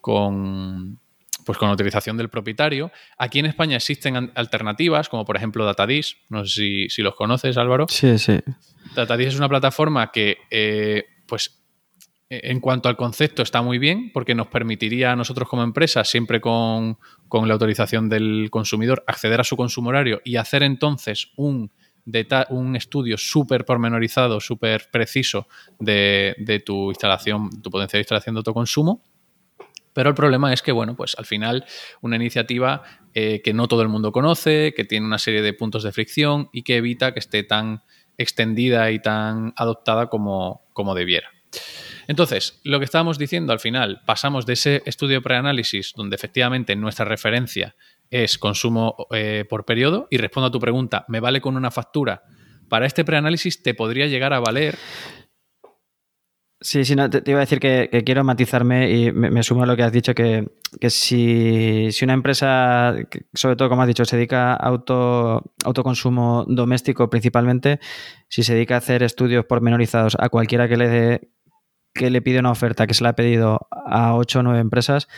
[0.00, 1.00] con,
[1.44, 2.92] pues con la utilización del propietario.
[3.18, 6.18] Aquí en España existen alternativas, como por ejemplo Datadis.
[6.28, 7.86] No sé si, los conoces, Álvaro.
[7.88, 8.38] Sí, sí.
[8.94, 11.59] Datadis es una plataforma que eh, pues
[12.30, 16.40] en cuanto al concepto está muy bien porque nos permitiría a nosotros como empresa, siempre
[16.40, 16.96] con,
[17.32, 21.72] la autorización del consumidor, acceder a su consumo horario y hacer entonces un,
[22.50, 25.48] un estudio súper pormenorizado, súper preciso
[25.80, 29.02] de, tu instalación, tu potencial de instalación de autoconsumo.
[29.92, 31.64] Pero el problema es que, bueno, pues al final
[32.00, 35.82] una iniciativa eh, que no todo el mundo conoce, que tiene una serie de puntos
[35.82, 37.82] de fricción y que evita que esté tan
[38.16, 41.28] extendida y tan adoptada como, como debiera.
[42.10, 47.04] Entonces, lo que estábamos diciendo al final, pasamos de ese estudio preanálisis, donde efectivamente nuestra
[47.04, 47.76] referencia
[48.10, 52.24] es consumo eh, por periodo, y respondo a tu pregunta, ¿me vale con una factura?
[52.68, 54.76] Para este preanálisis te podría llegar a valer
[56.62, 59.76] Sí, sí, no, te, iba a decir que, quiero matizarme y me, sumo a lo
[59.76, 60.46] que has dicho, que,
[60.90, 62.94] si, una empresa,
[63.32, 67.80] sobre todo como has dicho, se dedica a auto, autoconsumo doméstico principalmente,
[68.28, 71.30] si se dedica a hacer estudios pormenorizados a cualquiera que le dé
[71.94, 75.08] que le pide una oferta que se la ha pedido a 8 o 9 empresas,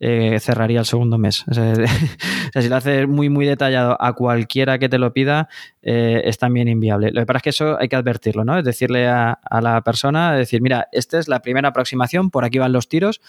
[0.00, 1.44] eh, cerraría el segundo mes.
[1.48, 1.74] O sea,
[2.62, 5.48] si lo haces muy, muy detallado a cualquiera que te lo pida,
[5.82, 7.10] eh, es también inviable.
[7.10, 8.58] Lo que pasa es que eso hay que advertirlo, ¿no?
[8.58, 12.72] Es decirle a, la persona, decir, mira, esta es la primera aproximación, por aquí van
[12.72, 13.20] los tiros,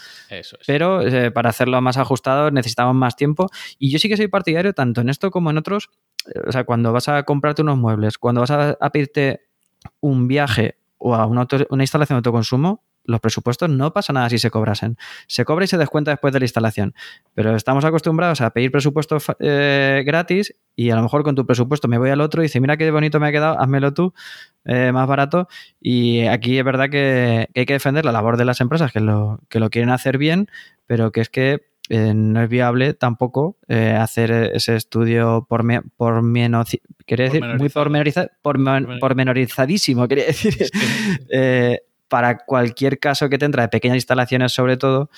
[0.68, 3.50] pero eh, para hacerlo más ajustado necesitamos más tiempo.
[3.80, 5.90] Y yo sí que soy partidario, tanto en esto como en otros,
[6.46, 9.42] o sea, cuando vas a comprarte unos muebles, cuando vas a, pedirte
[10.02, 14.38] un viaje o a una, una instalación de autoconsumo, los presupuestos no pasa nada si
[14.38, 14.98] se cobrasen.
[15.28, 16.94] Se cobra y se descuenta después de la instalación.
[17.34, 21.88] Pero estamos acostumbrados a pedir presupuestos eh, gratis y a lo mejor con tu presupuesto
[21.88, 24.14] me voy al otro y dice, mira qué bonito me ha quedado, házmelo tú,
[24.66, 25.48] eh, más barato.
[25.82, 29.40] Y aquí es verdad que, hay que defender la labor de las empresas que lo,
[29.50, 30.48] que lo quieren hacer bien,
[30.86, 35.66] pero que es que eh, no es viable tampoco hacer ese estudio por,
[35.98, 37.70] por menos, decir, muy
[39.00, 40.56] pormenorizadísimo, quería decir
[42.10, 45.10] para cualquier caso que te de pequeñas instalaciones sobre todo.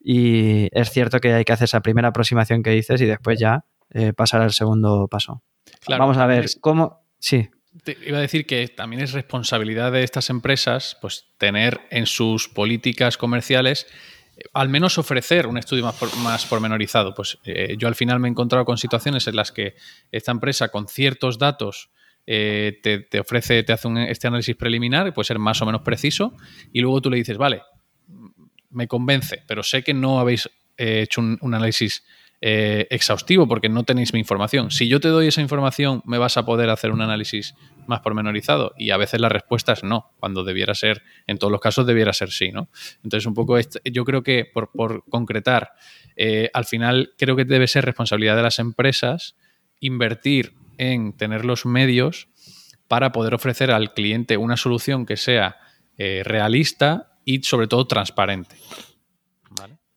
[0.00, 3.64] Y es cierto que hay que hacer esa primera aproximación que dices y después ya
[3.90, 5.42] eh, pasar al segundo paso.
[5.88, 7.04] Vamos a ver cómo...
[7.18, 7.50] Sí.
[7.84, 12.48] Te iba a decir que también es responsabilidad de estas empresas pues, tener en sus
[12.48, 13.86] políticas comerciales
[14.36, 17.14] eh, al menos ofrecer un estudio más, más pormenorizado.
[17.14, 19.74] Pues eh, yo al final me he encontrado con situaciones en las que
[20.12, 21.90] esta empresa con ciertos datos
[22.26, 26.34] eh, te, ofrece, te hace este análisis preliminar, puede ser más o menos preciso,
[26.72, 27.62] y luego tú le dices, vale,
[28.70, 32.04] me convence, pero sé que no habéis eh, hecho un, análisis
[32.40, 34.70] eh, exhaustivo porque no tenéis mi información.
[34.70, 37.54] Si yo te doy esa información, ¿me vas a poder hacer un análisis
[37.86, 38.74] más pormenorizado?
[38.76, 42.12] Y a veces la respuesta es no, cuando debiera ser, en todos los casos debiera
[42.12, 42.68] ser sí, ¿no?
[43.04, 44.70] Entonces, un poco, yo creo que por
[45.08, 45.72] concretar,
[46.52, 49.36] al final creo que debe ser responsabilidad de las empresas
[49.80, 52.28] invertir en tener los medios
[52.88, 55.56] para poder ofrecer al cliente una solución que sea
[55.98, 58.56] eh, realista y sobre todo transparente.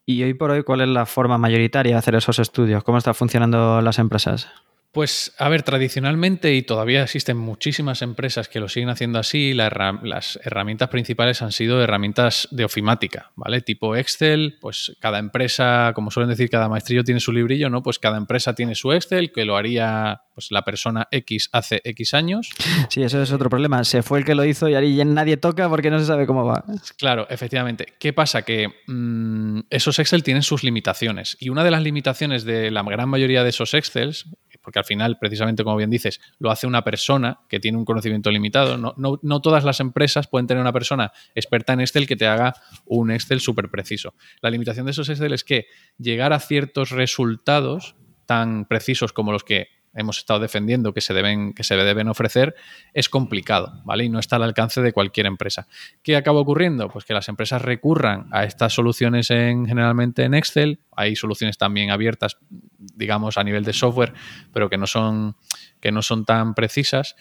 [0.06, 2.84] Y hoy por hoy, ¿cuál es la forma mayoritaria de hacer esos estudios?
[2.84, 4.48] ¿Cómo están funcionando las empresas?
[4.92, 10.40] Pues, a ver, tradicionalmente y todavía existen muchísimas empresas que lo siguen haciendo así, las
[10.44, 13.62] herramientas principales han sido herramientas de ofimática, ¿vale?
[13.62, 17.84] Tipo Excel, pues cada empresa, como suelen decir, cada maestrillo tiene su librillo, ¿no?
[17.84, 22.14] Pues cada empresa tiene su Excel, que lo haría pues, la persona X hace X
[22.14, 22.50] años.
[22.90, 23.84] Sí, eso es otro problema.
[23.84, 26.46] Se fue el que lo hizo y ahí nadie toca porque no se sabe cómo
[26.46, 26.64] va.
[26.98, 27.94] Claro, efectivamente.
[28.00, 28.42] ¿Qué pasa?
[28.42, 31.38] Que mm, esos Excel tienen sus limitaciones.
[31.40, 34.26] Y una de las limitaciones de la gran mayoría de esos Excels
[34.70, 38.30] porque al final, precisamente como bien dices, lo hace una persona que tiene un conocimiento
[38.30, 38.78] limitado.
[38.78, 42.54] No, todas las empresas pueden tener una persona experta en Excel que te haga
[42.86, 44.14] un Excel súper preciso.
[44.44, 45.66] La limitación de esos Excel es que
[45.98, 47.96] llegar a ciertos resultados
[48.28, 52.56] tan precisos como los que hemos estado defendiendo que se deben, que se deben ofrecer,
[52.94, 54.06] es complicado, ¿vale?
[54.06, 55.68] Y no está al alcance de cualquier empresa.
[56.04, 56.90] ¿Qué acaba ocurriendo?
[56.90, 60.80] Pues que las empresas recurran a estas soluciones en, generalmente en Excel.
[60.96, 62.38] Hay soluciones también abiertas,
[62.78, 64.14] digamos, a nivel de software,
[64.54, 65.36] pero que no son,
[65.80, 67.16] que no son tan precisas,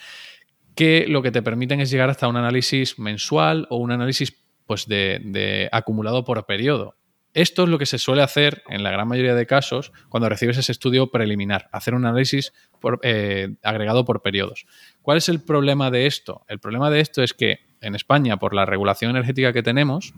[0.75, 4.33] que lo que te permiten es llegar hasta un análisis mensual o un análisis
[4.67, 6.95] pues, de, acumulado por periodo.
[7.39, 10.59] Esto es lo que se suele hacer en la gran mayoría de casos cuando recibes
[10.59, 12.53] ese estudio preliminar, hacer un análisis
[13.03, 14.67] eh, agregado por periodos.
[15.03, 16.45] ¿Cuál es el problema de esto?
[16.49, 20.15] El problema de esto es que en España, por la regulación energética que tenemos,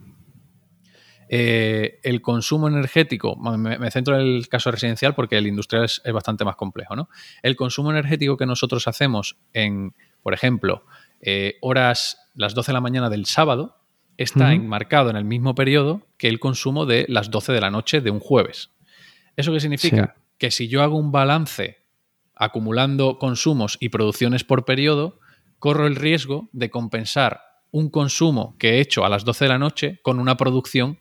[1.29, 6.47] eh, el consumo energético, me, centro en el caso residencial porque el industrial es, bastante
[6.47, 7.11] más complejo, ¿no?
[7.43, 10.87] El consumo energético que nosotros hacemos en, por ejemplo,
[11.21, 13.80] eh, horas, las 12 de la mañana del sábado,
[14.23, 18.03] está enmarcado en el mismo periodo que el consumo de las 12 de la noche
[18.03, 18.71] de un jueves.
[19.35, 20.15] ¿Eso qué significa?
[20.37, 21.79] Que si yo hago un balance
[22.35, 25.19] acumulando consumos y producciones por periodo,
[25.59, 29.59] corro el riesgo de compensar un consumo que he hecho a las 12 de la
[29.59, 30.99] noche con una producción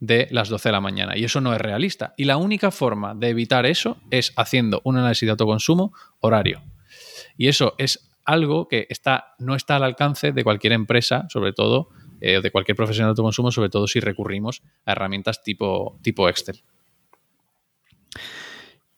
[0.00, 1.16] de las 12 de la mañana.
[1.16, 2.12] Y eso no es realista.
[2.16, 6.62] Y la única forma de evitar eso es haciendo un análisis de autoconsumo horario.
[7.36, 11.90] Y eso es algo que está, no está al alcance de cualquier empresa, sobre todo
[12.20, 16.62] eh, de cualquier profesional de autoconsumo, sobre todo si recurrimos a herramientas tipo, tipo Excel.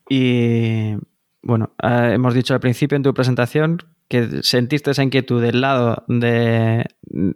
[0.09, 0.95] Y
[1.43, 3.79] bueno, eh, hemos dicho al principio en tu presentación
[4.09, 6.85] que sentiste esa inquietud del lado de,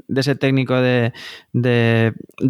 [0.09, 1.13] ese técnico de,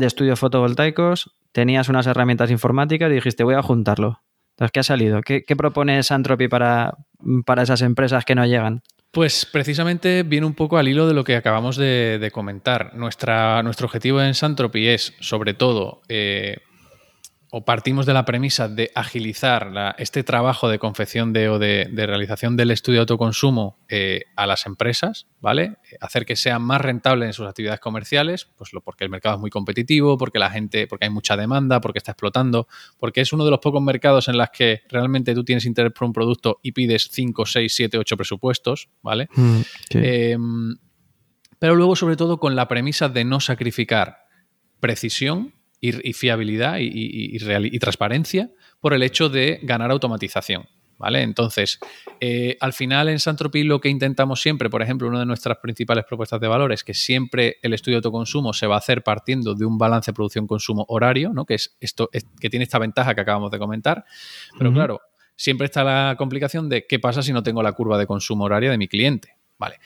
[0.01, 4.23] estudios fotovoltaicos, tenías unas herramientas informáticas y dijiste, voy a juntarlo.
[4.53, 5.21] Entonces, ¿qué ha salido?
[5.21, 6.97] ¿Qué, propone Santropy para,
[7.45, 8.83] para esas empresas que no llegan?
[9.15, 12.97] Pues precisamente viene un poco al hilo de lo que acabamos de, comentar.
[12.97, 16.59] Nuestra, nuestro objetivo en Santropy es, sobre todo, eh,
[17.57, 22.57] o partimos de la premisa de agilizar este trabajo de confección de, o de, realización
[22.57, 25.77] del estudio de autoconsumo eh, a las empresas, ¿vale?
[26.01, 29.41] Hacer que sean más rentables en sus actividades comerciales, pues lo, porque el mercado es
[29.41, 32.67] muy competitivo, porque la gente, porque hay mucha demanda, porque está explotando,
[32.99, 36.09] porque es uno de los pocos mercados en los que realmente tú tienes interés por
[36.09, 39.29] un producto y pides 5, 6, 7, 8 presupuestos, ¿vale?
[39.33, 40.77] Mm, em,
[41.61, 44.25] pero luego, sobre todo, con la premisa de no sacrificar
[44.81, 45.55] precisión
[45.85, 50.67] y, fiabilidad y, transparencia por el hecho de ganar automatización.
[50.97, 51.23] ¿Vale?
[51.23, 51.81] Entonces,
[52.21, 56.05] eh, al final en Santropy lo que intentamos siempre, por ejemplo, una de nuestras principales
[56.09, 59.55] propuestas de valor es que siempre el estudio de autoconsumo se va a hacer partiendo
[59.55, 61.45] de un balance producción-consumo horario, ¿no?
[61.45, 62.09] que, es esto,
[62.41, 64.05] que tiene esta ventaja que acabamos de comentar.
[64.57, 65.01] Pero claro,
[65.35, 68.71] siempre está la complicación de qué pasa si no tengo la curva de consumo horaria
[68.71, 69.37] de mi cliente.
[69.59, 69.81] Vale.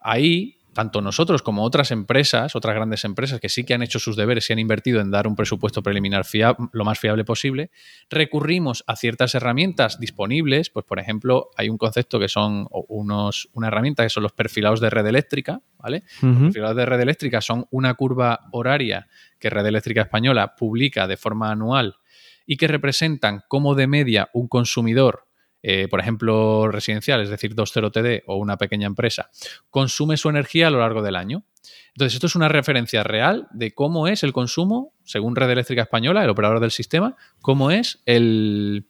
[0.00, 4.16] Ahí tanto nosotros como otras empresas, otras grandes empresas que sí que han hecho sus
[4.16, 6.24] deberes y han invertido en dar un presupuesto preliminar
[6.72, 7.70] lo más fiable posible,
[8.08, 10.70] recurrimos a ciertas herramientas disponibles.
[10.70, 14.80] Pues, por ejemplo, hay un concepto que son unos, una herramienta que son los perfilados
[14.80, 16.02] de red eléctrica, ¿vale?
[16.22, 19.08] Los perfilados de red eléctrica son una curva horaria
[19.38, 21.96] que Red Eléctrica Española publica de forma anual
[22.46, 25.26] y que representan como de media un consumidor
[25.62, 29.30] eh, por ejemplo, residencial, es decir, 2.0 TD o una pequeña empresa,
[29.70, 31.44] consume su energía a lo largo del año.
[31.94, 36.24] Entonces, esto es una referencia real de cómo es el consumo, según Red Eléctrica Española,
[36.24, 38.88] el operador del sistema, cómo es el,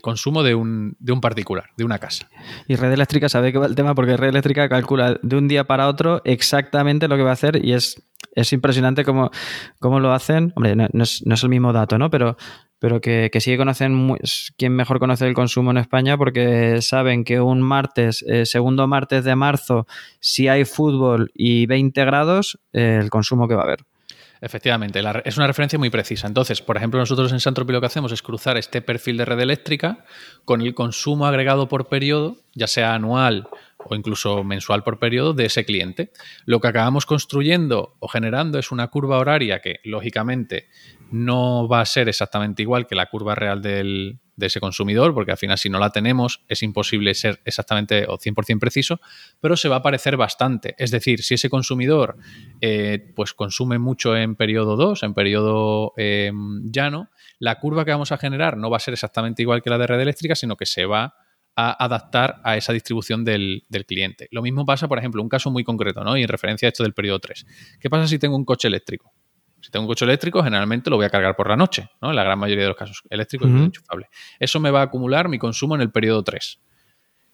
[0.00, 2.28] consumo de un, de un, particular, de una casa.
[2.66, 5.64] Y Red Eléctrica sabe que va el tema porque Red Eléctrica calcula de un día
[5.64, 8.02] para otro exactamente lo que va a hacer y es,
[8.34, 9.30] es impresionante cómo,
[9.78, 10.52] cómo, lo hacen.
[10.56, 12.10] Hombre, no, es, no, es, el mismo dato, ¿no?
[12.10, 12.36] Pero
[12.84, 14.14] pero que, que sí que conocen,
[14.58, 19.24] quien mejor conoce el consumo en España porque saben que un martes, eh, segundo martes
[19.24, 19.86] de marzo,
[20.20, 23.86] si hay fútbol y 20 grados, eh, el consumo que va a haber.
[24.38, 26.26] Efectivamente, es una referencia muy precisa.
[26.26, 29.40] Entonces, por ejemplo, nosotros en Santropi lo que hacemos es cruzar este perfil de red
[29.40, 30.04] eléctrica
[30.44, 33.48] con el consumo agregado por periodo, ya sea anual
[33.88, 36.10] o incluso mensual por periodo de ese cliente.
[36.44, 40.68] Lo que acabamos construyendo o generando es una curva horaria que, lógicamente,
[41.10, 45.38] no va a ser exactamente igual que la curva real de ese consumidor, porque al
[45.38, 49.00] final si no la tenemos es imposible ser exactamente o 100% preciso,
[49.40, 50.74] pero se va a parecer bastante.
[50.78, 52.16] Es decir, si ese consumidor
[52.60, 58.10] eh, pues consume mucho en periodo 2, en periodo em, llano, la curva que vamos
[58.10, 60.66] a generar no va a ser exactamente igual que la de red eléctrica, sino que
[60.66, 61.14] se va
[61.56, 64.28] a adaptar a esa distribución del, del, cliente.
[64.32, 66.16] Lo mismo pasa, por ejemplo, un caso muy concreto, ¿no?
[66.16, 67.46] Y en referencia a esto del periodo 3.
[67.80, 69.12] ¿Qué pasa si tengo un coche eléctrico?
[69.60, 72.10] Si tengo un coche eléctrico, generalmente lo voy a cargar por la noche, ¿no?
[72.10, 74.08] En la gran mayoría de los casos, eléctrico y enchufable.
[74.38, 76.60] Eso me va a acumular mi consumo en el periodo 3.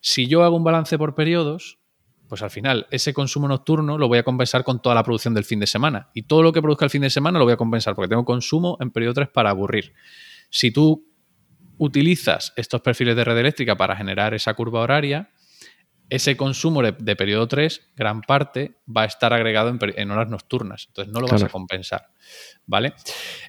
[0.00, 1.80] Si yo hago un balance por periodos,
[2.28, 5.44] pues al final ese consumo nocturno lo voy a compensar con toda la producción del
[5.44, 6.10] fin de semana.
[6.14, 8.24] Y todo lo que produzca el fin de semana lo voy a compensar porque tengo
[8.24, 9.92] consumo en periodo 3 para aburrir.
[10.50, 11.09] Si tú
[11.80, 15.30] utilizas estos perfiles de red eléctrica para generar esa curva horaria,
[16.10, 20.86] ese consumo de, periodo 3, gran parte, va a estar agregado en, horas nocturnas.
[20.88, 22.08] Entonces no lo vas a compensar.
[22.66, 22.92] ¿Vale?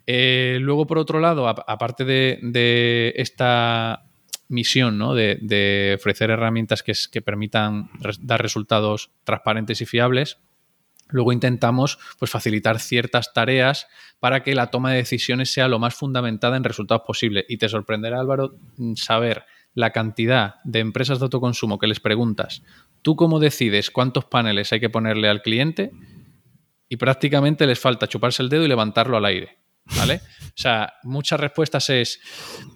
[0.07, 4.05] Eh, luego, por otro lado, aparte de, esta
[4.47, 5.13] misión ¿no?
[5.13, 7.89] de, ofrecer herramientas que, que permitan
[8.21, 10.37] dar resultados transparentes y fiables,
[11.11, 13.87] luego intentamos pues, facilitar ciertas tareas
[14.19, 17.45] para que la toma de decisiones sea lo más fundamentada en resultados posibles.
[17.49, 18.55] Y te sorprenderá, Álvaro,
[18.95, 22.61] saber la cantidad de empresas de autoconsumo que les preguntas,
[23.01, 25.91] ¿tú cómo decides cuántos paneles hay que ponerle al cliente?
[26.89, 29.57] Y prácticamente les falta chuparse el dedo y levantarlo al aire.
[29.97, 30.21] ¿Vale?
[30.41, 32.19] O sea, muchas respuestas es,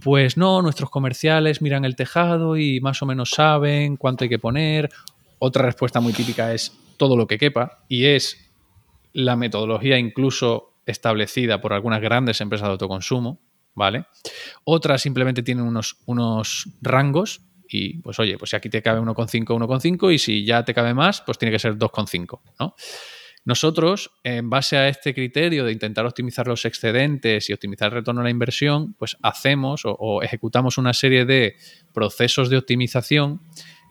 [0.04, 4.40] pues no, nuestros comerciales miran el tejado y más o menos saben cuánto hay que
[4.40, 4.90] poner.
[5.38, 8.52] Otra respuesta muy típica es todo lo que quepa y es
[9.14, 13.40] la metodología incluso establecida por algunas grandes empresas de autoconsumo.
[13.76, 14.06] ¿vale?
[14.64, 19.46] Otras simplemente tienen unos, unos rangos y pues oye, pues si aquí te cabe 1,5,
[19.46, 22.76] 1,5 y si ya te cabe más, pues tiene que ser 2,5, ¿no?
[23.48, 28.22] Nosotros, en base a este criterio de intentar optimizar los excedentes y optimizar el retorno
[28.22, 31.56] a la inversión, pues hacemos o, ejecutamos una serie de
[31.94, 33.42] procesos de optimización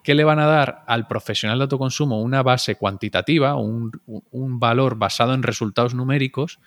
[0.04, 4.96] que le van a dar al profesional de autoconsumo una base cuantitativa, un, un valor
[4.96, 6.60] basado en resultados numéricos,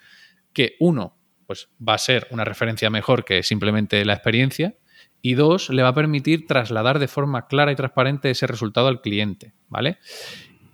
[0.52, 1.16] que uno,
[1.46, 4.74] pues va a ser una referencia mejor que simplemente la experiencia.
[5.22, 9.00] Y dos, le va a permitir trasladar de forma clara y transparente ese resultado al
[9.00, 9.98] cliente, ¿vale?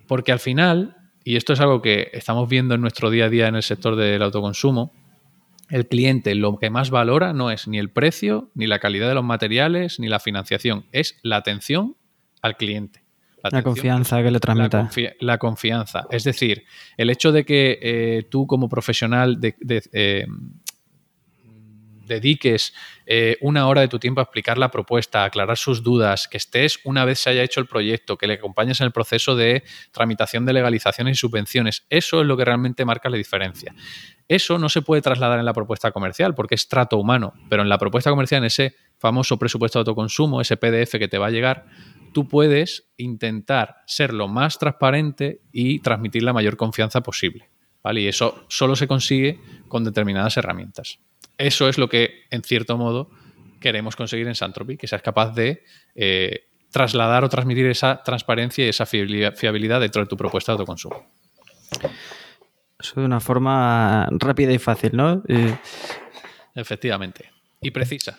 [0.07, 3.47] Porque al final, y esto es algo que estamos viendo en nuestro día a día
[3.47, 4.91] en el sector del autoconsumo,
[5.69, 9.15] el cliente lo que más valora no es ni el precio, ni la calidad de
[9.15, 11.95] los materiales, ni la financiación, es la atención
[12.45, 13.03] al cliente.
[13.51, 14.89] La, confianza que le transmita.
[15.19, 16.07] La, confianza.
[16.09, 16.63] Es decir,
[16.97, 19.55] el hecho de que eh, tú como profesional de,
[19.93, 20.25] eh,
[22.07, 22.73] dediques
[23.05, 26.37] eh, una hora de tu tiempo a explicar la propuesta, a aclarar sus dudas, que
[26.37, 29.63] estés una vez se haya hecho el proyecto, que le acompañes en el proceso de
[29.91, 31.85] tramitación de legalizaciones y subvenciones.
[31.89, 33.75] Eso es lo que realmente marca la diferencia.
[34.27, 37.69] Eso no se puede trasladar en la propuesta comercial porque es trato humano, pero en
[37.69, 41.31] la propuesta comercial, en ese famoso presupuesto de autoconsumo, ese PDF que te va a
[41.31, 41.65] llegar,
[42.15, 47.49] tú puedes intentar ser lo más transparente y transmitir la mayor confianza posible.
[47.83, 47.99] ¿vale?
[47.99, 50.99] Y eso solo se consigue con determinadas herramientas.
[51.37, 53.09] Eso es lo que, en cierto modo,
[53.59, 55.63] queremos conseguir en Santropy, que seas capaz de
[55.93, 61.11] eh, trasladar o transmitir esa transparencia y esa fiabilidad dentro de tu propuesta de autoconsumo.
[62.79, 65.21] Eso de una forma rápida y fácil, ¿no?
[66.55, 67.29] Efectivamente.
[67.59, 68.17] Y precisa.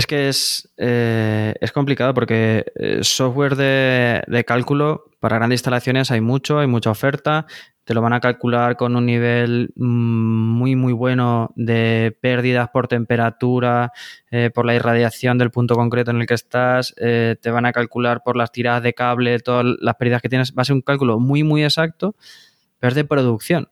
[0.00, 6.10] Es que es, eh, es complicado porque eh, software de, de, cálculo para grandes instalaciones
[6.10, 7.44] hay mucho, hay mucha oferta.
[7.84, 12.88] Te lo van a calcular con un nivel mm, muy, muy bueno de pérdidas por
[12.88, 13.92] temperatura,
[14.30, 16.94] eh, por la irradiación del punto concreto en el que estás.
[16.94, 20.54] te van a calcular por las tiradas de cable, todas las pérdidas que tienes.
[20.56, 22.16] Va a ser un cálculo muy, muy exacto,
[22.78, 23.68] pero es de producción.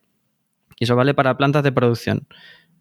[0.79, 2.27] Y eso vale para plantas de producción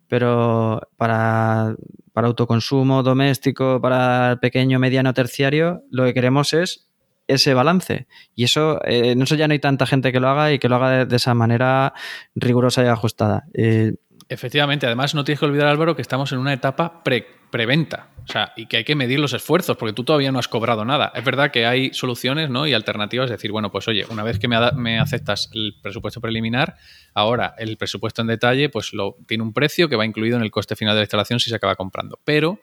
[0.08, 1.76] pero para,
[2.14, 6.88] autoconsumo doméstico, para pequeño, mediano, terciario, lo que queremos es
[7.28, 8.08] ese balance.
[8.36, 10.70] Y eso, eh, en eso ya no hay tanta gente que lo haga y que
[10.70, 11.94] lo haga de, esa manera
[12.36, 13.46] rigurosa y ajustada.
[13.54, 13.94] Eh,
[14.30, 18.10] Efectivamente, además no tienes que olvidar, Álvaro, que estamos en una etapa pre preventa.
[18.28, 20.84] O sea, y que hay que medir los esfuerzos, porque tú todavía no has cobrado
[20.84, 21.14] nada.
[21.16, 22.68] Es verdad que hay soluciones ¿no?
[22.68, 26.76] y alternativas, es decir, bueno, pues oye, una vez que me, aceptas el presupuesto preliminar,
[27.14, 30.52] ahora el presupuesto en detalle, pues lo, tiene un precio que va incluido en el
[30.52, 32.20] coste final de la instalación si se acaba comprando.
[32.26, 32.60] Pero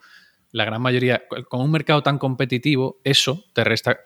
[0.51, 4.01] la gran mayoría, con un mercado tan competitivo, eso te resta,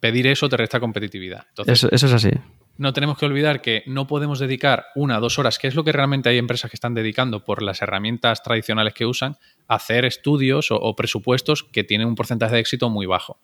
[0.00, 1.46] pedir eso te resta competitividad.
[1.66, 2.30] eso es así
[2.78, 5.84] no tenemos que olvidar que no podemos dedicar una o dos horas, que es lo
[5.84, 9.36] que realmente hay empresas que están dedicando por las herramientas tradicionales que usan,
[9.68, 13.38] a hacer estudios o, presupuestos que tienen un porcentaje de éxito muy bajo.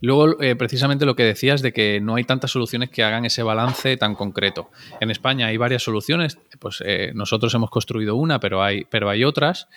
[0.00, 3.42] Luego, eh, precisamente lo que decías de que no hay tantas soluciones que hagan ese
[3.42, 4.70] balance tan concreto.
[5.00, 9.24] En España hay varias soluciones, pues eh, nosotros hemos construido una, pero hay, pero hay
[9.24, 9.68] otras.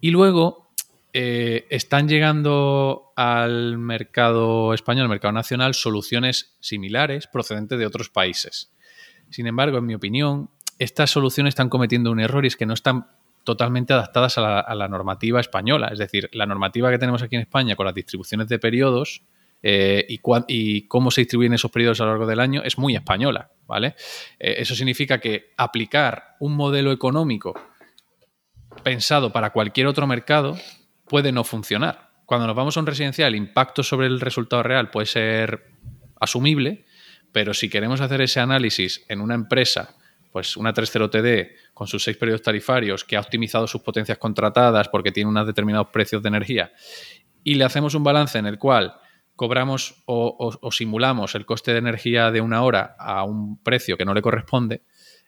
[0.00, 0.63] Y luego
[1.16, 8.72] eh, están llegando al mercado español, al mercado nacional, soluciones similares procedentes de otros países.
[9.30, 10.50] Sin embargo, en mi opinión,
[10.80, 13.06] estas soluciones están cometiendo un error y es que no están
[13.44, 15.90] totalmente adaptadas a la, normativa española.
[15.92, 19.22] Es decir, la normativa que tenemos aquí en España con las distribuciones de periodos
[19.62, 23.52] eh, y, cómo se distribuyen esos periodos a lo largo del año es muy española.
[23.68, 23.94] ¿vale?
[24.40, 27.54] Eh, eso significa que aplicar un modelo económico
[28.82, 30.56] pensado para cualquier otro mercado
[31.08, 32.10] puede no funcionar.
[32.26, 35.70] Cuando nos vamos a un residencial, el impacto sobre el resultado real puede ser
[36.20, 36.84] asumible,
[37.32, 39.96] pero si queremos hacer ese análisis en una empresa,
[40.32, 44.88] pues una 3.0 TD con sus seis periodos tarifarios, que ha optimizado sus potencias contratadas
[44.88, 46.72] porque tiene unos determinados precios de energía,
[47.42, 48.94] y le hacemos un balance en el cual
[49.36, 54.14] cobramos o simulamos el coste de energía de una hora a un precio que no
[54.14, 54.82] le corresponde,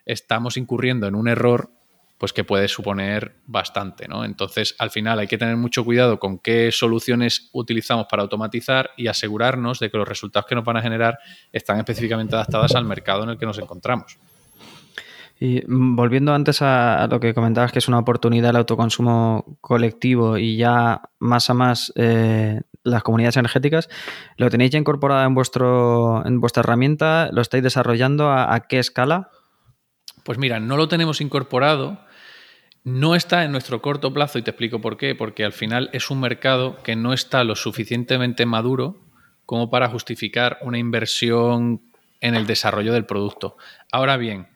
[0.07, 1.76] estamos incurriendo en un error
[2.19, 4.25] pues que puede suponer bastante, ¿no?
[4.25, 9.09] Entonces, al final hay que tener mucho cuidado con qué soluciones utilizamos para automatizar y
[9.09, 11.19] asegurarnos de que los resultados que nos van a generar
[11.53, 14.19] están específicamente adaptadas al mercado en el que nos encontramos.
[15.39, 20.39] Y mm, volviendo antes a, lo que comentabas, que es una oportunidad el autoconsumo colectivo
[20.39, 23.89] y ya más a más eh, las comunidades energéticas,
[24.37, 27.29] ¿lo tenéis ya incorporado en, vuestro, en vuestra herramienta?
[27.33, 28.31] ¿Lo estáis desarrollando?
[28.31, 29.31] ¿A, qué escala?
[30.25, 31.99] Pues mira, no lo tenemos incorporado,
[32.87, 36.09] no está en nuestro corto plazo y te explico por qué, porque al final es
[36.09, 39.01] un mercado que no está lo suficientemente maduro
[39.45, 41.83] como para justificar una inversión
[42.21, 43.57] en el desarrollo del producto.
[43.91, 44.47] Ahora bien,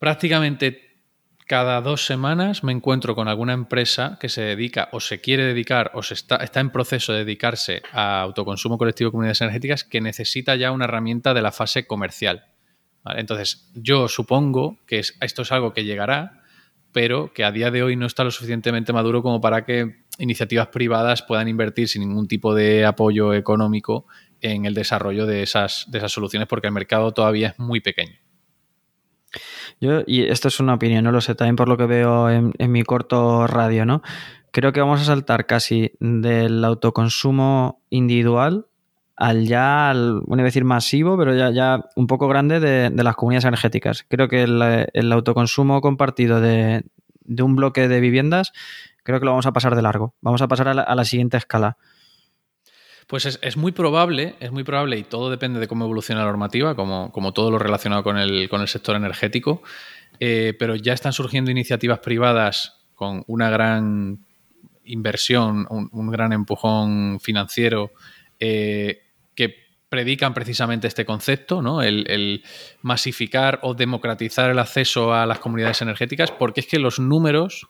[0.00, 0.98] prácticamente
[1.46, 5.92] cada dos semanas me encuentro con alguna empresa que se dedica o se quiere dedicar
[5.94, 10.56] o se está, en proceso de dedicarse a autoconsumo colectivo de comunidades energéticas que necesita
[10.56, 12.46] ya una herramienta de la fase comercial.
[13.04, 16.40] Entonces, yo supongo que esto es algo que llegará,
[16.94, 20.68] pero que a día de hoy no está lo suficientemente maduro como para que iniciativas
[20.68, 24.06] privadas puedan invertir sin ningún tipo de apoyo económico
[24.40, 28.14] en el desarrollo de esas, de esas soluciones porque el mercado todavía es muy pequeño.
[29.80, 32.52] Yo, y esto es una opinión, no lo sé, también por lo que veo en,
[32.70, 34.00] mi corto radio, ¿no?
[34.52, 38.68] Creo que vamos a saltar casi del autoconsumo individual
[39.16, 43.16] al ya, al, bueno, a decir masivo, pero ya, ya un poco grande de, las
[43.16, 44.04] comunidades energéticas.
[44.08, 46.84] Creo que el, autoconsumo compartido de,
[47.26, 48.52] un bloque de viviendas,
[49.02, 50.14] creo que lo vamos a pasar de largo.
[50.20, 51.76] Vamos a pasar a la, siguiente escala.
[53.06, 56.74] Pues es, muy probable, es muy probable, y todo depende de cómo evoluciona la normativa,
[56.74, 59.62] como, como todo lo relacionado con el, con el sector energético,
[60.20, 64.24] eh, pero ya están surgiendo iniciativas privadas con una gran
[64.84, 67.92] inversión, un, gran empujón financiero
[68.38, 69.03] eh,
[69.94, 71.80] predican precisamente este concepto, ¿no?
[71.80, 72.42] El,
[72.82, 77.68] masificar o democratizar el acceso a las comunidades energéticas, porque es que los números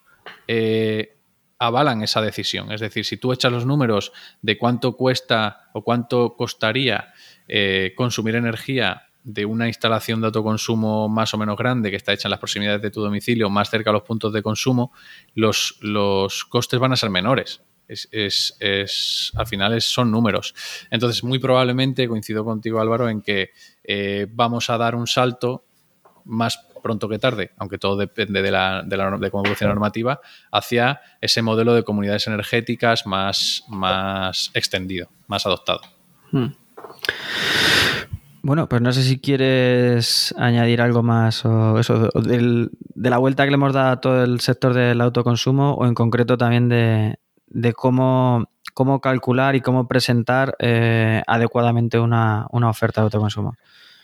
[0.48, 1.18] eh,
[1.58, 2.72] avalan esa decisión.
[2.72, 4.10] Es decir, si tú echas los números
[4.40, 7.12] de cuánto cuesta o cuánto costaría
[7.46, 12.28] eh, consumir energía de una instalación de autoconsumo más o menos grande que está hecha
[12.28, 14.92] en las proximidades de tu domicilio, más cerca a los puntos de consumo,
[15.34, 17.60] los, los costes van a ser menores.
[17.86, 20.54] Es, es, al final son números.
[20.90, 23.50] Entonces, muy probablemente, coincido contigo Álvaro, en que
[23.82, 25.64] eh, vamos a dar un salto
[26.24, 29.74] más pronto que tarde, aunque todo depende de, la, de, la, de cómo evoluciona la
[29.74, 30.20] normativa,
[30.52, 35.80] hacia ese modelo de comunidades energéticas más, más extendido, más adoptado.
[36.30, 36.48] Hmm.
[38.42, 42.68] Bueno, pues no sé si quieres añadir algo más o eso de
[43.10, 46.36] la vuelta que le hemos dado a todo el sector del autoconsumo o en concreto
[46.36, 47.18] también de,
[47.74, 53.56] cómo, cómo calcular y cómo presentar eh, adecuadamente una, oferta de autoconsumo.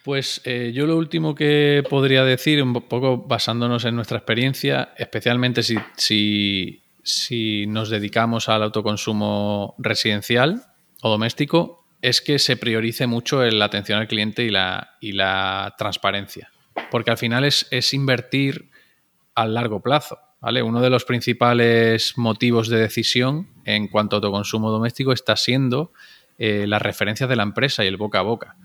[0.04, 5.62] Pues eh, yo lo último que podría decir, un poco basándonos en nuestra experiencia, especialmente
[5.62, 10.62] si, si, si nos dedicamos al autoconsumo residencial
[11.02, 15.74] o doméstico, es que se priorice mucho la atención al cliente y la, y la
[15.76, 16.50] transparencia.
[16.90, 18.70] Porque al final es, invertir
[19.34, 20.18] a largo plazo.
[20.42, 25.92] Uno de los principales motivos de decisión en cuanto a autoconsumo doméstico está siendo
[26.38, 28.56] eh, las referencias de la empresa y el boca a boca.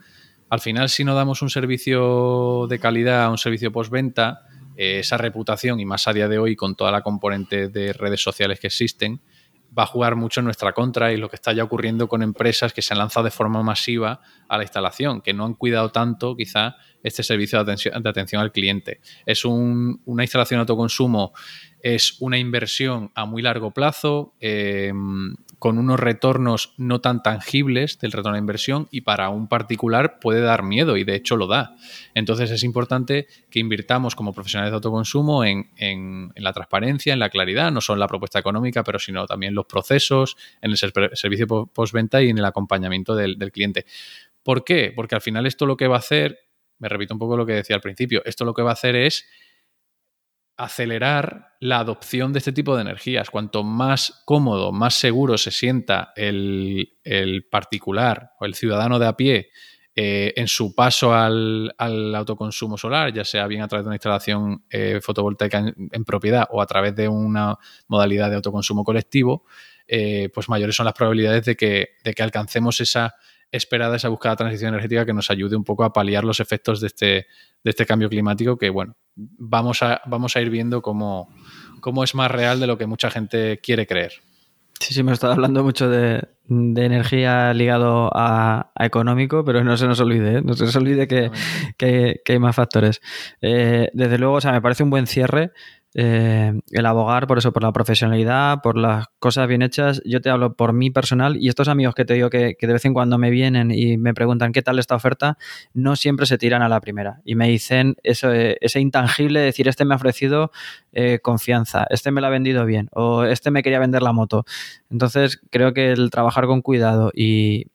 [0.50, 4.44] Al final, si no damos un servicio de calidad, un servicio postventa,
[4.78, 8.22] eh, esa reputación, y más a día de hoy con toda la componente de redes
[8.22, 9.20] sociales que existen,
[9.78, 12.74] va a jugar mucho en nuestra contra y lo que está ya ocurriendo con empresas
[12.74, 16.36] que se han lanzado de forma masiva a la instalación, que no han cuidado tanto
[16.36, 17.74] quizá este servicio de
[18.10, 19.02] atención, al cliente.
[19.26, 21.34] Es una instalación de autoconsumo,
[21.82, 24.92] es una inversión a muy largo plazo, eh,
[25.60, 30.42] con unos retornos no tan tangibles del retorno de inversión y para un particular puede
[30.42, 31.76] dar miedo y de hecho lo da.
[32.14, 37.72] Entonces es importante que invirtamos como profesionales de autoconsumo en, la transparencia, en la claridad,
[37.72, 42.22] no solo en la propuesta económica, pero sino también los procesos, en el servicio postventa
[42.22, 43.86] y en el acompañamiento del, del cliente.
[44.44, 44.94] ¿Por qué?
[44.96, 46.40] Porque al final esto lo que va a hacer,
[46.80, 48.96] me repito un poco lo que decía al principio, esto lo que va a hacer
[48.96, 49.26] es
[50.58, 53.30] acelerar la adopción de este tipo de energías.
[53.30, 56.94] Cuanto más cómodo, más seguro se sienta el,
[57.52, 59.50] particular o el ciudadano de a pie
[59.96, 61.74] eh, en su paso al,
[62.16, 66.62] autoconsumo solar, ya sea bien a través de una instalación eh, fotovoltaica en, propiedad o
[66.62, 69.46] a través de una modalidad de autoconsumo colectivo,
[69.88, 73.16] eh, pues mayores son las probabilidades de que, de que alcancemos esa
[73.52, 76.88] esperada esa de transición energética que nos ayude un poco a paliar los efectos de
[76.88, 77.28] este,
[77.64, 81.30] de este cambio climático que, bueno, vamos a, vamos a ir viendo cómo,
[81.82, 84.14] cómo es más real de lo que mucha gente quiere creer.
[84.80, 90.00] Sí, sí, hemos estado hablando mucho de, energía ligado a, económico, pero no se nos
[90.02, 90.42] olvide, ¿eh?
[90.44, 91.32] no se nos olvide que,
[91.78, 93.02] que, hay más factores.
[93.42, 95.52] Eh, desde luego, o sea, me parece un buen cierre
[95.98, 100.02] eh, el abogar por eso, por la profesionalidad, por las cosas bien hechas.
[100.04, 102.84] Yo te hablo por mí personal y estos amigos que te digo que, de vez
[102.84, 105.38] en cuando me vienen y me preguntan qué tal esta oferta,
[105.74, 109.86] no siempre se tiran a la primera y me dicen eso, ese intangible, decir, este
[109.86, 110.52] me ha ofrecido
[110.92, 114.44] eh, confianza, este me la ha vendido bien o este me quería vender la moto.
[114.90, 117.68] Entonces creo que el trabajar con cuidado y,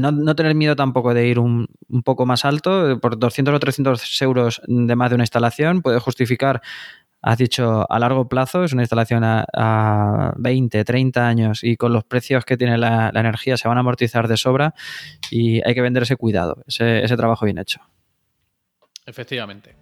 [0.00, 3.58] no, no, tener miedo tampoco de ir un, un, poco más alto, por 200 o
[3.60, 6.62] 300 euros de más de una instalación, puede justificar
[7.22, 12.04] has dicho a largo plazo, es una instalación a, 20, 30 años y con los
[12.04, 14.74] precios que tiene la, energía se van a amortizar de sobra
[15.30, 17.80] y hay que vender ese cuidado, ese, trabajo bien hecho.
[19.06, 19.76] Efectivamente.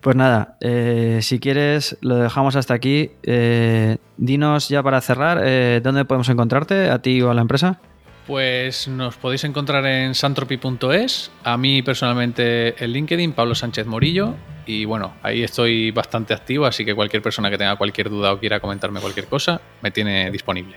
[0.00, 3.10] Pues nada, eh, si quieres lo dejamos hasta aquí.
[3.24, 7.80] Eh, dinos ya para cerrar, eh, ¿dónde podemos encontrarte, a ti o a la empresa?
[8.28, 14.34] Pues nos podéis encontrar en santropy.es, a mí personalmente en LinkedIn, Pablo Sánchez Morillo,
[14.66, 18.38] y bueno, ahí estoy bastante activo, así que cualquier persona que tenga cualquier duda o
[18.38, 20.76] quiera comentarme cualquier cosa, me tiene disponible.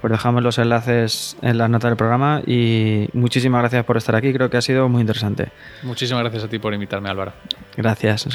[0.00, 4.32] Pues dejamos los enlaces en las notas del programa y muchísimas gracias por estar aquí,
[4.32, 5.52] creo que ha sido muy interesante.
[5.84, 7.32] Muchísimas gracias a ti por invitarme, Álvaro.
[7.76, 8.26] Gracias.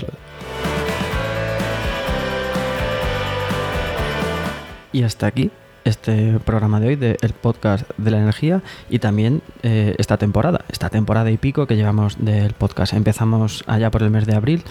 [4.94, 5.52] Y hasta aquí
[5.88, 10.90] este programa de hoy del podcast de la energía y también eh, esta temporada, esta
[10.90, 12.94] temporada y pico que llevamos del podcast.
[12.94, 14.64] Empezamos allá por el mes de abril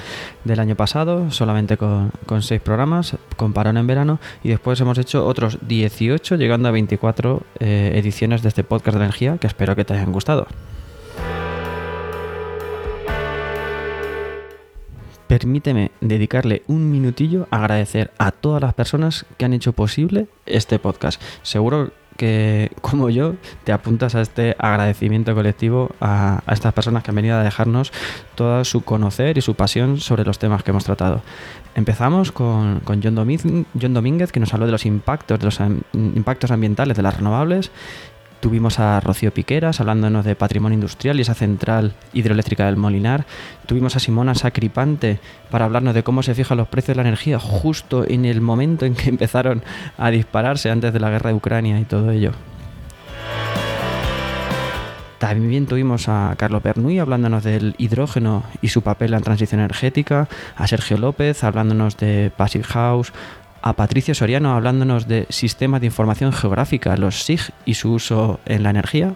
[0.45, 5.27] del año pasado, solamente con, seis programas, con parón en verano y después hemos hecho
[5.27, 9.75] otros 18, llegando a 24 eh, ediciones de este podcast de la energía que espero
[9.75, 10.47] que te hayan gustado.
[15.27, 20.79] Permíteme dedicarle un minutillo a agradecer a todas las personas que han hecho posible este
[20.79, 21.21] podcast.
[21.43, 27.17] Seguro que, como yo, te apuntas a este agradecimiento colectivo a, estas personas que han
[27.17, 27.93] venido a dejarnos
[28.35, 31.23] todo su conocer y su pasión sobre los temas que hemos tratado.
[31.75, 33.15] Empezamos con, John,
[33.95, 35.61] Domínguez, que nos habló de los impactos, de los
[35.93, 37.71] impactos ambientales de las renovables
[38.47, 43.27] Tuvimos a Rocío Piqueras hablándonos de patrimonio industrial y esa central hidroeléctrica del Molinar.
[43.67, 45.19] Tuvimos a Simona Sacripante
[45.51, 48.87] para hablarnos de cómo se fijan los precios de la energía justo en el momento
[48.87, 49.65] en que empezaron
[49.99, 52.31] a dispararse antes de la guerra de Ucrania y todo ello.
[55.19, 60.29] También tuvimos a Carlos Bernuy hablándonos del hidrógeno y su papel en la transición energética,
[60.55, 63.13] a Sergio López hablándonos de Passive House,
[63.67, 68.63] a Patricio Soriano hablándonos de sistemas de información geográfica, los SIG y su uso en
[68.63, 69.15] la energía.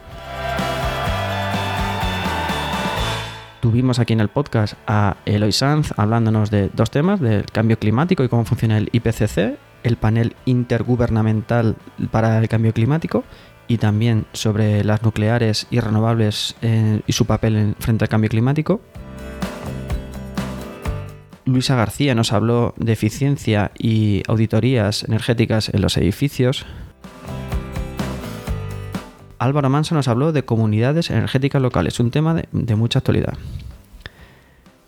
[3.61, 8.25] Tuvimos aquí en el podcast a Eloy Sanz hablándonos de dos temas, del cambio climático
[8.25, 11.77] y cómo funciona el IPCC, el panel intergubernamental
[12.11, 13.23] para el cambio climático,
[13.69, 18.81] y también sobre las nucleares y renovables eh, y su papel frente al cambio climático.
[21.53, 26.65] Luisa García nos habló de eficiencia y auditorías energéticas en los edificios.
[29.39, 33.35] Álvaro Manso nos habló de comunidades energéticas locales, un tema de, mucha actualidad.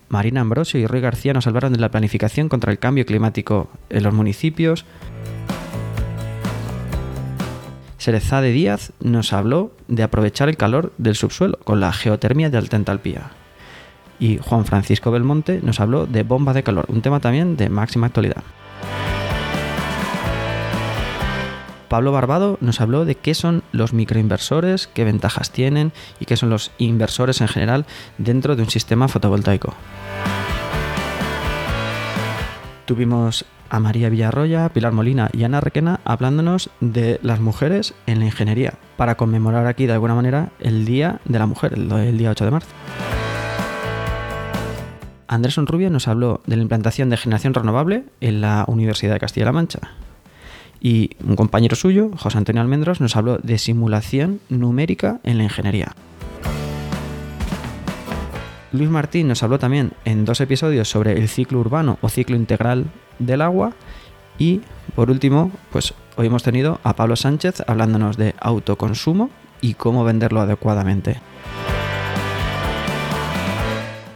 [0.09, 4.03] Marina Ambrosio y Roy García nos hablaron de la planificación contra el cambio climático en
[4.03, 4.85] los municipios.
[8.05, 12.77] de Díaz nos habló de aprovechar el calor del subsuelo con la geotermia de alta
[12.77, 13.31] entalpía
[14.23, 18.07] y Juan Francisco Belmonte nos habló de bombas de calor, un tema también de máxima
[18.07, 18.45] actualidad.
[21.89, 26.51] Pablo Barbado nos habló de qué son los microinversores, qué ventajas tienen y qué son
[26.51, 27.85] los inversores en general
[28.17, 29.75] dentro de un sistema fotovoltaico.
[32.87, 38.27] Tuvimos a María Villarroya, Pilar Molina y Ana Requena hablándonos de las mujeres en la
[38.27, 42.45] ingeniería, para conmemorar aquí de alguna manera el Día de la Mujer, el día 8
[42.45, 42.71] de marzo.
[45.33, 49.53] Andrés Onrubia nos habló de la implantación de generación renovable en la Universidad de Castilla-La
[49.53, 49.81] Mancha.
[50.79, 55.95] Y un compañero suyo, José Antonio Almendros, nos habló de simulación numérica en la ingeniería.
[58.73, 62.91] Luis Martín nos habló también en dos episodios sobre el ciclo urbano o ciclo integral
[63.19, 63.73] del agua.
[64.39, 64.61] Y
[64.95, 69.31] por último, pues hoy hemos tenido a Pablo Sánchez hablándonos de autoconsumo
[69.63, 71.23] y cómo venderlo adecuadamente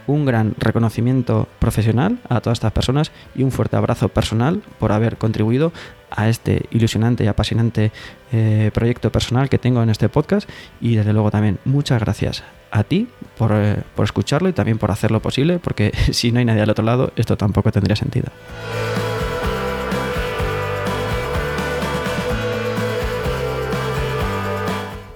[0.07, 5.17] un gran reconocimiento profesional a todas estas personas y un fuerte abrazo personal por haber
[5.17, 5.71] contribuido
[6.09, 7.91] a este ilusionante y apasionante
[8.31, 10.49] eh, proyecto personal que tengo en este podcast
[10.81, 14.91] y desde luego también muchas gracias a ti por, eh, por escucharlo y también por
[14.91, 18.31] hacerlo posible porque si no hay nadie al otro lado esto tampoco tendría sentido.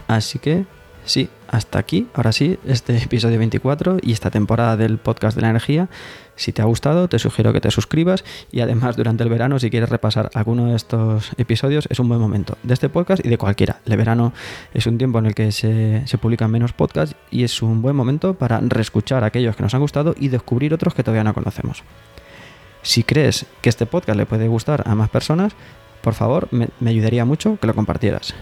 [0.08, 0.66] Así que
[1.06, 5.50] sí, hasta aquí, ahora sí, este episodio 24 y esta temporada del podcast de la
[5.50, 5.90] energía.
[6.38, 8.24] Si te ha gustado, te sugiero que te suscribas
[8.54, 12.22] y además durante el verano, si quieres repasar alguno de estos episodios, es un buen
[12.22, 13.82] momento de este podcast y de cualquiera.
[13.86, 14.32] El verano
[14.74, 18.34] es un tiempo en el que se, publican menos podcasts y es un buen momento
[18.34, 21.84] para reescuchar aquellos que nos han gustado y descubrir otros que todavía no conocemos.
[22.82, 25.54] Si crees que este podcast le puede gustar a más personas,
[26.02, 28.34] por favor, me ayudaría mucho que lo compartieras.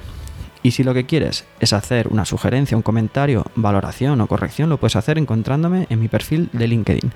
[0.62, 4.78] Y si lo que quieres es hacer una sugerencia, un comentario, valoración o corrección, lo
[4.78, 7.12] puedes hacer encontrándome en mi perfil de LinkedIn,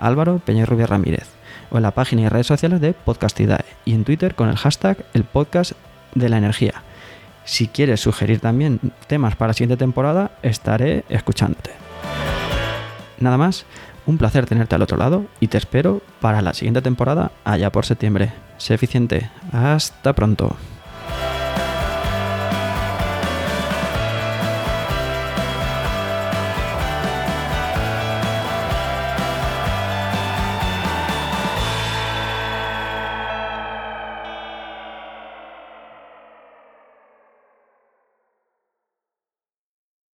[0.00, 1.28] Álvaro Peñarrubia Ramírez,
[1.70, 5.04] o en la página y redes sociales de Podcastidae, y en Twitter con el hashtag
[5.12, 5.26] el.
[7.44, 11.70] Si quieres sugerir también temas para la siguiente temporada, estaré escuchándote.
[13.20, 13.66] Nada más,
[14.06, 17.86] un placer tenerte al otro lado y te espero para la siguiente temporada allá por
[17.86, 18.32] septiembre.
[18.58, 19.30] Sé eficiente.
[19.52, 20.56] Hasta pronto.